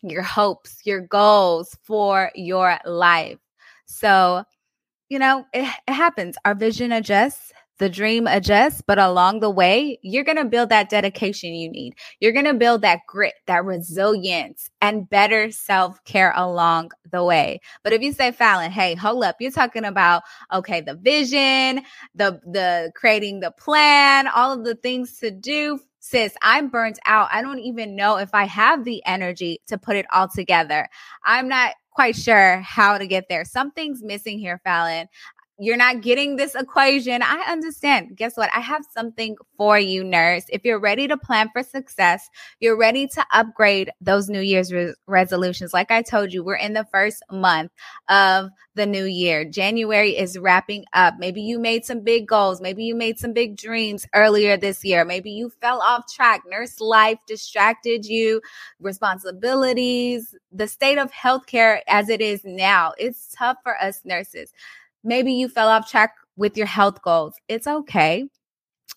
your 0.01 0.23
hopes, 0.23 0.79
your 0.85 1.01
goals 1.01 1.77
for 1.83 2.31
your 2.37 2.79
life. 2.85 3.41
So 3.87 4.45
you 5.15 5.21
know, 5.21 5.47
it, 5.53 5.73
it 5.87 5.93
happens. 5.93 6.37
Our 6.45 6.57
vision 6.57 6.91
adjusts, 6.91 7.53
the 7.79 7.89
dream 7.89 8.27
adjusts, 8.27 8.83
but 8.85 8.99
along 8.99 9.39
the 9.39 9.51
way, 9.51 9.97
you're 10.03 10.25
going 10.25 10.39
to 10.39 10.45
build 10.45 10.71
that 10.71 10.91
dedication 10.91 11.55
you 11.55 11.71
need. 11.71 11.95
You're 12.19 12.33
going 12.33 12.47
to 12.47 12.55
build 12.55 12.83
that 12.83 13.03
grit, 13.07 13.35
that 13.47 13.65
resilience, 13.65 14.71
and 14.83 15.09
better 15.09 15.53
self 15.53 16.03
care 16.03 16.33
along 16.35 16.91
the 17.13 17.23
way. 17.23 17.61
But 17.85 17.93
if 17.93 18.03
you 18.03 18.13
say, 18.13 18.33
Fallon, 18.33 18.73
hey, 18.73 18.97
hold 18.97 19.23
up, 19.23 19.37
you're 19.39 19.53
talking 19.53 19.85
about, 19.85 20.25
okay, 20.53 20.81
the 20.81 20.97
vision, 20.97 21.85
the, 22.17 22.41
the 22.45 22.91
creating 22.97 23.39
the 23.39 23.53
plan, 23.53 24.27
all 24.27 24.53
of 24.53 24.65
the 24.65 24.75
things 24.75 25.19
to 25.21 25.31
do. 25.31 25.79
Sis, 26.01 26.35
I'm 26.43 26.71
burnt 26.71 26.99
out. 27.07 27.29
I 27.31 27.41
don't 27.41 27.61
even 27.61 27.95
know 27.95 28.17
if 28.17 28.35
I 28.35 28.47
have 28.47 28.85
the 28.85 29.01
energy 29.07 29.61
to 29.69 29.79
put 29.79 29.95
it 29.95 30.07
all 30.13 30.29
together. 30.29 30.89
I'm 31.25 31.49
not 31.49 31.77
quite 31.95 32.17
sure 32.17 32.61
how 32.61 32.99
to 32.99 33.07
get 33.07 33.29
there. 33.29 33.45
Something's 33.45 34.03
missing 34.03 34.39
here, 34.39 34.61
Fallon. 34.65 35.09
You're 35.59 35.77
not 35.77 36.03
getting 36.03 36.37
this 36.37 36.55
equation. 36.55 37.23
I 37.23 37.45
understand. 37.49 38.17
Guess 38.17 38.37
what? 38.37 38.51
I 38.55 38.61
have 38.61 38.83
something 38.93 39.37
for 39.57 39.79
you, 39.79 40.03
nurse. 40.03 40.45
If 40.49 40.65
you're 40.65 40.81
ready 40.81 41.07
to 41.07 41.17
plan 41.17 41.49
for 41.53 41.63
success, 41.63 42.29
you're 42.59 42.77
ready 42.77 43.07
to 43.09 43.25
upgrade 43.33 43.91
those 44.01 44.29
New 44.29 44.41
Year's 44.41 44.73
re- 44.73 44.95
resolutions. 45.07 45.73
Like 45.73 45.93
I 45.93 46.03
told 46.03 46.33
you, 46.33 46.43
we're 46.43 46.57
in 46.57 46.73
the 46.73 46.87
first 46.93 47.23
month 47.31 47.71
of 48.09 48.51
the 48.75 48.87
new 48.87 49.05
year. 49.05 49.45
January 49.45 50.17
is 50.17 50.37
wrapping 50.37 50.85
up. 50.93 51.15
Maybe 51.19 51.41
you 51.43 51.61
made 51.61 51.85
some 51.85 52.01
big 52.01 52.27
goals. 52.27 52.61
Maybe 52.61 52.83
you 52.85 52.97
made 52.97 53.21
some 53.21 53.33
big 53.33 53.57
dreams 53.57 54.07
earlier 54.13 54.57
this 54.57 54.85
year. 54.85 55.05
Maybe 55.05 55.31
you 55.31 55.51
fell 55.61 55.81
off 55.81 56.13
track. 56.13 56.43
Nurse 56.49 56.81
life 56.81 57.19
distracted 57.29 58.05
you, 58.05 58.41
responsibilities, 58.81 60.35
the 60.51 60.67
state 60.67 60.99
of 60.99 61.13
healthcare 61.13 61.81
as 61.87 62.09
it 62.09 62.21
is 62.21 62.43
now. 62.45 62.93
It's 62.99 63.33
tough 63.39 63.59
for 63.63 63.81
us 63.81 64.01
nurses. 64.05 64.53
Maybe 65.05 65.33
you 65.33 65.49
fell 65.49 65.69
off 65.69 65.91
track 65.91 66.15
with 66.37 66.57
your 66.57 66.67
health 66.67 67.03
goals. 67.03 67.35
It's 67.49 67.67
okay. 67.67 68.29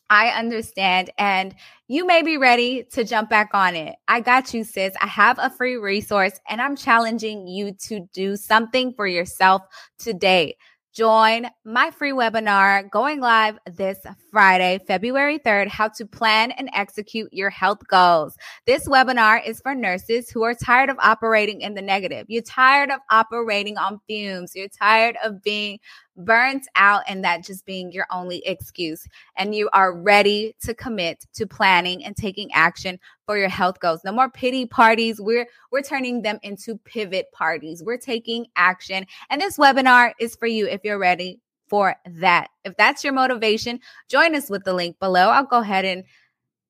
I 0.10 0.30
understand. 0.30 1.10
And 1.18 1.54
you 1.88 2.06
may 2.06 2.22
be 2.22 2.38
ready 2.38 2.84
to 2.92 3.04
jump 3.04 3.30
back 3.30 3.50
on 3.54 3.76
it. 3.76 3.96
I 4.08 4.22
got 4.22 4.54
you, 4.54 4.64
sis. 4.64 4.94
I 5.02 5.08
have 5.08 5.38
a 5.40 5.50
free 5.50 5.76
resource 5.76 6.40
and 6.50 6.62
I'm 6.62 6.76
challenging 6.76 7.48
you 7.48 7.74
to 7.88 8.08
do 8.14 8.38
something 8.38 8.94
for 8.94 9.06
yourself 9.06 9.64
today 10.00 10.56
join 10.98 11.48
my 11.64 11.92
free 11.92 12.12
webinar 12.12 12.90
going 12.90 13.20
live 13.20 13.60
this 13.72 14.00
Friday, 14.32 14.80
February 14.88 15.38
3rd, 15.38 15.68
how 15.68 15.88
to 15.90 16.08
plan 16.08 16.50
and 16.50 16.72
execute 16.74 17.32
your 17.32 17.52
health 17.52 17.88
goals. 17.88 18.36
This 18.66 18.88
webinar 18.88 19.48
is 19.48 19.62
for 19.62 19.76
nurses 19.76 20.32
who 20.32 20.42
are 20.42 20.56
tired 20.56 20.90
of 20.90 20.98
operating 20.98 21.62
in 21.62 21.76
the 21.76 21.84
negative. 21.84 22.26
You're 22.30 22.42
tired 22.42 22.90
of 22.90 23.00
operating 23.12 23.78
on 23.78 24.02
fumes. 24.08 24.54
You're 24.56 24.70
tired 24.70 25.18
of 25.24 25.44
being 25.44 25.78
burnt 26.18 26.68
out 26.76 27.04
and 27.08 27.24
that 27.24 27.44
just 27.44 27.66
being 27.66 27.92
your 27.92 28.08
only 28.12 28.40
excuse. 28.46 29.08
And 29.38 29.54
you 29.54 29.70
are 29.74 29.94
ready 29.94 30.56
to 30.64 30.74
commit 30.74 31.26
to 31.34 31.46
planning 31.46 32.04
and 32.04 32.16
taking 32.16 32.52
action 32.54 33.00
for 33.26 33.38
your 33.38 33.50
health 33.50 33.80
goals. 33.80 34.02
No 34.04 34.12
more 34.12 34.30
pity 34.30 34.66
parties. 34.66 35.22
We're 35.22 35.48
we're 35.72 35.82
turning 35.82 36.22
them 36.22 36.40
into 36.44 36.78
pivot 36.78 37.32
parties. 37.32 37.84
We're 37.84 37.98
taking 37.98 38.48
action. 38.56 39.06
And 39.30 39.42
this 39.42 39.58
webinar 39.58 40.14
is 40.20 40.36
for 40.36 40.48
you 40.48 40.68
if 40.68 40.82
you're 40.84 41.00
ready 41.00 41.40
for 41.68 41.96
that. 42.06 42.50
If 42.64 42.76
that's 42.78 43.04
your 43.04 43.14
motivation, 43.14 43.80
join 44.10 44.36
us 44.36 44.50
with 44.50 44.64
the 44.64 44.74
link 44.74 45.00
below. 45.00 45.30
I'll 45.30 45.46
go 45.46 45.60
ahead 45.60 45.86
and 45.86 46.04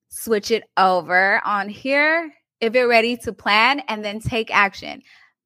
switch 0.08 0.50
it 0.50 0.64
over 0.76 1.40
on 1.44 1.68
here 1.68 2.32
if 2.60 2.74
you're 2.74 2.88
ready 2.88 3.16
to 3.16 3.32
plan 3.32 3.80
and 3.88 4.04
then 4.04 4.20
take 4.20 4.54
action 4.54 5.02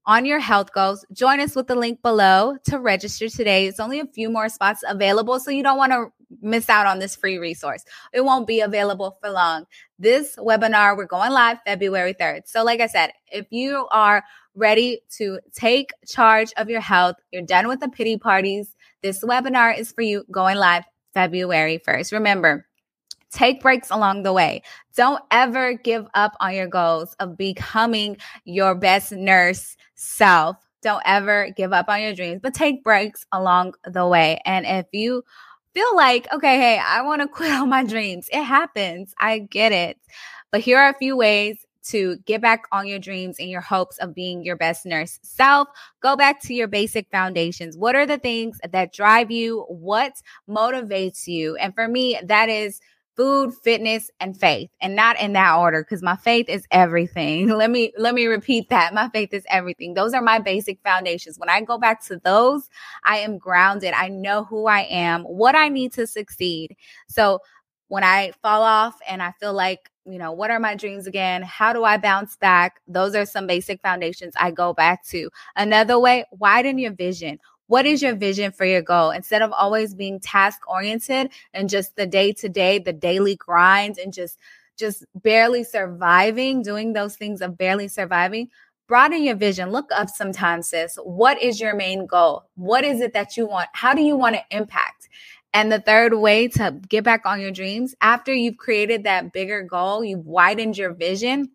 on 0.06 0.24
your 0.24 0.40
health 0.40 0.72
goals. 0.72 1.04
Join 1.12 1.40
us 1.40 1.54
with 1.54 1.66
the 1.66 1.74
link 1.74 2.02
below 2.02 2.56
to 2.64 2.78
register 2.78 3.28
today. 3.28 3.66
It's 3.66 3.80
only 3.80 4.00
a 4.00 4.06
few 4.06 4.30
more 4.30 4.48
spots 4.48 4.82
available, 4.86 5.38
so 5.38 5.50
you 5.50 5.62
don't 5.62 5.78
want 5.78 5.92
to 5.92 6.12
miss 6.40 6.68
out 6.68 6.86
on 6.86 6.98
this 6.98 7.14
free 7.14 7.38
resource. 7.38 7.84
It 8.12 8.22
won't 8.22 8.46
be 8.46 8.60
available 8.60 9.16
for 9.20 9.30
long. 9.30 9.66
This 9.98 10.36
webinar, 10.36 10.96
we're 10.96 11.06
going 11.06 11.32
live 11.32 11.58
February 11.64 12.14
3rd. 12.14 12.42
So, 12.46 12.64
like 12.64 12.80
I 12.80 12.86
said, 12.86 13.12
if 13.30 13.46
you 13.50 13.86
are 13.90 14.24
ready 14.54 15.00
to 15.16 15.40
take 15.54 15.92
charge 16.06 16.52
of 16.56 16.68
your 16.68 16.80
health, 16.80 17.16
you're 17.30 17.42
done 17.42 17.68
with 17.68 17.80
the 17.80 17.88
pity 17.88 18.18
parties, 18.18 18.74
this 19.02 19.22
webinar 19.24 19.76
is 19.76 19.92
for 19.92 20.02
you 20.02 20.24
going 20.30 20.56
live 20.56 20.84
February 21.14 21.80
1st. 21.86 22.12
Remember, 22.12 22.66
Take 23.32 23.60
breaks 23.60 23.90
along 23.90 24.22
the 24.22 24.32
way. 24.32 24.62
Don't 24.94 25.22
ever 25.30 25.74
give 25.74 26.06
up 26.14 26.32
on 26.40 26.54
your 26.54 26.68
goals 26.68 27.14
of 27.18 27.36
becoming 27.36 28.18
your 28.44 28.74
best 28.74 29.12
nurse 29.12 29.76
self. 29.94 30.56
Don't 30.82 31.02
ever 31.06 31.48
give 31.56 31.72
up 31.72 31.88
on 31.88 32.02
your 32.02 32.14
dreams, 32.14 32.40
but 32.42 32.54
take 32.54 32.84
breaks 32.84 33.24
along 33.32 33.74
the 33.84 34.06
way. 34.06 34.40
And 34.44 34.66
if 34.66 34.86
you 34.92 35.24
feel 35.74 35.96
like, 35.96 36.30
okay, 36.32 36.58
hey, 36.58 36.78
I 36.78 37.02
want 37.02 37.22
to 37.22 37.28
quit 37.32 37.52
on 37.52 37.68
my 37.68 37.84
dreams, 37.84 38.28
it 38.30 38.42
happens. 38.42 39.14
I 39.18 39.38
get 39.38 39.72
it. 39.72 39.98
But 40.50 40.60
here 40.60 40.78
are 40.78 40.90
a 40.90 40.98
few 40.98 41.16
ways 41.16 41.64
to 41.84 42.16
get 42.26 42.40
back 42.40 42.64
on 42.70 42.86
your 42.86 42.98
dreams 42.98 43.36
and 43.38 43.48
your 43.48 43.60
hopes 43.60 43.98
of 43.98 44.14
being 44.14 44.44
your 44.44 44.56
best 44.56 44.86
nurse 44.86 45.18
self. 45.22 45.68
Go 46.00 46.16
back 46.16 46.40
to 46.42 46.54
your 46.54 46.68
basic 46.68 47.08
foundations. 47.10 47.76
What 47.76 47.96
are 47.96 48.06
the 48.06 48.18
things 48.18 48.58
that 48.70 48.92
drive 48.92 49.30
you? 49.30 49.64
What 49.68 50.12
motivates 50.48 51.26
you? 51.26 51.56
And 51.56 51.74
for 51.74 51.88
me, 51.88 52.20
that 52.24 52.48
is 52.48 52.80
food, 53.16 53.54
fitness, 53.54 54.10
and 54.20 54.38
faith, 54.38 54.70
and 54.80 54.96
not 54.96 55.20
in 55.20 55.32
that 55.34 55.56
order 55.56 55.82
because 55.82 56.02
my 56.02 56.16
faith 56.16 56.48
is 56.48 56.66
everything. 56.70 57.48
Let 57.62 57.70
me 57.70 57.92
let 57.98 58.14
me 58.14 58.26
repeat 58.26 58.68
that. 58.70 58.94
My 58.94 59.08
faith 59.10 59.32
is 59.32 59.44
everything. 59.48 59.94
Those 59.94 60.14
are 60.14 60.22
my 60.22 60.38
basic 60.38 60.80
foundations. 60.82 61.38
When 61.38 61.48
I 61.48 61.60
go 61.60 61.78
back 61.78 62.02
to 62.06 62.18
those, 62.18 62.68
I 63.04 63.18
am 63.18 63.38
grounded. 63.38 63.92
I 63.94 64.08
know 64.08 64.44
who 64.44 64.66
I 64.66 64.80
am, 64.82 65.22
what 65.22 65.54
I 65.54 65.68
need 65.68 65.92
to 65.94 66.06
succeed. 66.06 66.76
So 67.08 67.40
when 67.88 68.04
I 68.04 68.32
fall 68.40 68.62
off 68.62 68.98
and 69.06 69.22
I 69.22 69.32
feel 69.32 69.52
like, 69.52 69.90
you 70.06 70.18
know, 70.18 70.32
what 70.32 70.50
are 70.50 70.58
my 70.58 70.74
dreams 70.74 71.06
again? 71.06 71.42
How 71.42 71.74
do 71.74 71.84
I 71.84 71.98
bounce 71.98 72.36
back? 72.36 72.80
Those 72.88 73.14
are 73.14 73.26
some 73.26 73.46
basic 73.46 73.82
foundations 73.82 74.32
I 74.40 74.50
go 74.50 74.72
back 74.72 75.04
to. 75.08 75.28
Another 75.56 75.98
way, 75.98 76.24
widen 76.32 76.78
your 76.78 76.92
vision. 76.92 77.38
What 77.72 77.86
is 77.86 78.02
your 78.02 78.14
vision 78.14 78.52
for 78.52 78.66
your 78.66 78.82
goal? 78.82 79.12
Instead 79.12 79.40
of 79.40 79.50
always 79.50 79.94
being 79.94 80.20
task 80.20 80.60
oriented 80.68 81.30
and 81.54 81.70
just 81.70 81.96
the 81.96 82.04
day 82.06 82.34
to 82.34 82.50
day, 82.50 82.78
the 82.78 82.92
daily 82.92 83.34
grind 83.34 83.96
and 83.96 84.12
just 84.12 84.38
just 84.78 85.06
barely 85.14 85.64
surviving, 85.64 86.60
doing 86.60 86.92
those 86.92 87.16
things 87.16 87.40
of 87.40 87.56
barely 87.56 87.88
surviving, 87.88 88.50
broaden 88.88 89.22
your 89.22 89.36
vision. 89.36 89.70
Look 89.70 89.88
up 89.90 90.10
sometimes, 90.10 90.68
sis. 90.68 90.98
What 91.02 91.40
is 91.40 91.62
your 91.62 91.74
main 91.74 92.04
goal? 92.04 92.44
What 92.56 92.84
is 92.84 93.00
it 93.00 93.14
that 93.14 93.38
you 93.38 93.46
want? 93.46 93.70
How 93.72 93.94
do 93.94 94.02
you 94.02 94.18
want 94.18 94.34
to 94.34 94.44
impact? 94.54 95.08
And 95.54 95.72
the 95.72 95.80
third 95.80 96.12
way 96.12 96.48
to 96.48 96.78
get 96.90 97.04
back 97.04 97.24
on 97.24 97.40
your 97.40 97.52
dreams, 97.52 97.94
after 98.02 98.34
you've 98.34 98.58
created 98.58 99.04
that 99.04 99.32
bigger 99.32 99.62
goal, 99.62 100.04
you've 100.04 100.26
widened 100.26 100.76
your 100.76 100.92
vision, 100.92 101.52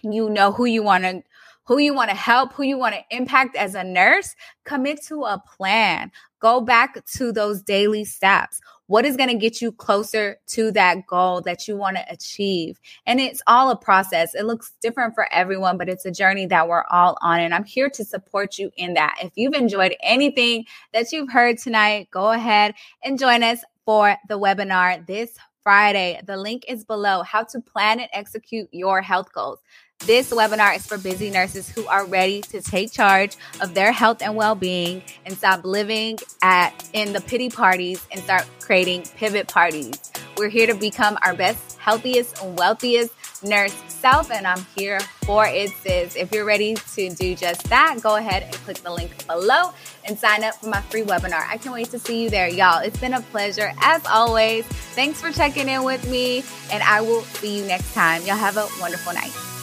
you 0.00 0.30
know 0.30 0.50
who 0.50 0.64
you 0.64 0.82
want 0.82 1.04
to 1.04 1.22
who 1.68 1.76
you 1.76 1.92
want 1.92 2.08
to 2.08 2.16
help, 2.16 2.54
who 2.54 2.62
you 2.62 2.78
want 2.78 2.94
to 2.94 3.14
impact 3.14 3.54
as 3.54 3.74
a 3.74 3.84
nurse, 3.84 4.34
commit 4.64 5.02
to 5.04 5.24
a 5.24 5.42
plan. 5.54 6.10
Go 6.40 6.62
back 6.62 7.04
to 7.04 7.30
those 7.30 7.60
daily 7.60 8.06
steps. 8.06 8.58
What 8.86 9.04
is 9.04 9.18
going 9.18 9.28
to 9.28 9.34
get 9.34 9.60
you 9.60 9.70
closer 9.70 10.38
to 10.46 10.72
that 10.72 11.06
goal 11.06 11.42
that 11.42 11.68
you 11.68 11.76
want 11.76 11.96
to 11.96 12.10
achieve? 12.10 12.80
And 13.04 13.20
it's 13.20 13.42
all 13.46 13.68
a 13.68 13.76
process. 13.76 14.34
It 14.34 14.46
looks 14.46 14.72
different 14.80 15.14
for 15.14 15.30
everyone, 15.30 15.76
but 15.76 15.90
it's 15.90 16.06
a 16.06 16.10
journey 16.10 16.46
that 16.46 16.68
we're 16.68 16.84
all 16.90 17.18
on. 17.20 17.40
And 17.40 17.52
I'm 17.52 17.64
here 17.64 17.90
to 17.90 18.02
support 18.02 18.56
you 18.56 18.70
in 18.78 18.94
that. 18.94 19.18
If 19.22 19.32
you've 19.36 19.52
enjoyed 19.52 19.94
anything 20.02 20.64
that 20.94 21.12
you've 21.12 21.30
heard 21.30 21.58
tonight, 21.58 22.08
go 22.10 22.30
ahead 22.30 22.76
and 23.04 23.18
join 23.18 23.42
us 23.42 23.62
for 23.84 24.16
the 24.26 24.38
webinar 24.38 25.06
this 25.06 25.36
Friday. 25.62 26.18
The 26.24 26.38
link 26.38 26.64
is 26.66 26.82
below 26.82 27.22
how 27.24 27.42
to 27.42 27.60
plan 27.60 28.00
and 28.00 28.08
execute 28.14 28.70
your 28.72 29.02
health 29.02 29.34
goals. 29.34 29.58
This 30.06 30.30
webinar 30.30 30.76
is 30.76 30.86
for 30.86 30.96
busy 30.96 31.28
nurses 31.28 31.68
who 31.68 31.86
are 31.86 32.06
ready 32.06 32.40
to 32.42 32.62
take 32.62 32.92
charge 32.92 33.36
of 33.60 33.74
their 33.74 33.92
health 33.92 34.22
and 34.22 34.36
well-being 34.36 35.02
and 35.26 35.36
stop 35.36 35.64
living 35.64 36.18
at 36.40 36.88
in 36.92 37.12
the 37.12 37.20
pity 37.20 37.50
parties 37.50 38.06
and 38.12 38.22
start 38.22 38.46
creating 38.60 39.02
pivot 39.16 39.48
parties. 39.48 40.00
We're 40.36 40.48
here 40.48 40.68
to 40.68 40.74
become 40.74 41.18
our 41.22 41.34
best, 41.34 41.78
healthiest, 41.78 42.42
and 42.42 42.56
wealthiest 42.56 43.12
nurse 43.42 43.74
self, 43.88 44.30
and 44.30 44.46
I'm 44.46 44.64
here 44.76 45.00
for 45.26 45.46
it, 45.46 45.70
sis. 45.82 46.14
If 46.16 46.32
you're 46.32 46.46
ready 46.46 46.74
to 46.74 47.10
do 47.10 47.34
just 47.34 47.64
that, 47.64 47.98
go 48.00 48.16
ahead 48.16 48.44
and 48.44 48.52
click 48.54 48.78
the 48.78 48.92
link 48.92 49.26
below 49.26 49.72
and 50.06 50.16
sign 50.16 50.44
up 50.44 50.54
for 50.54 50.68
my 50.68 50.80
free 50.80 51.02
webinar. 51.02 51.44
I 51.48 51.58
can't 51.58 51.74
wait 51.74 51.90
to 51.90 51.98
see 51.98 52.22
you 52.22 52.30
there, 52.30 52.48
y'all. 52.48 52.80
It's 52.80 52.98
been 52.98 53.14
a 53.14 53.20
pleasure 53.20 53.72
as 53.82 54.06
always. 54.06 54.64
Thanks 54.94 55.20
for 55.20 55.32
checking 55.32 55.68
in 55.68 55.82
with 55.82 56.08
me, 56.08 56.44
and 56.72 56.82
I 56.84 57.00
will 57.00 57.22
see 57.22 57.58
you 57.58 57.66
next 57.66 57.92
time. 57.92 58.22
Y'all 58.22 58.36
have 58.36 58.56
a 58.56 58.66
wonderful 58.80 59.12
night. 59.12 59.57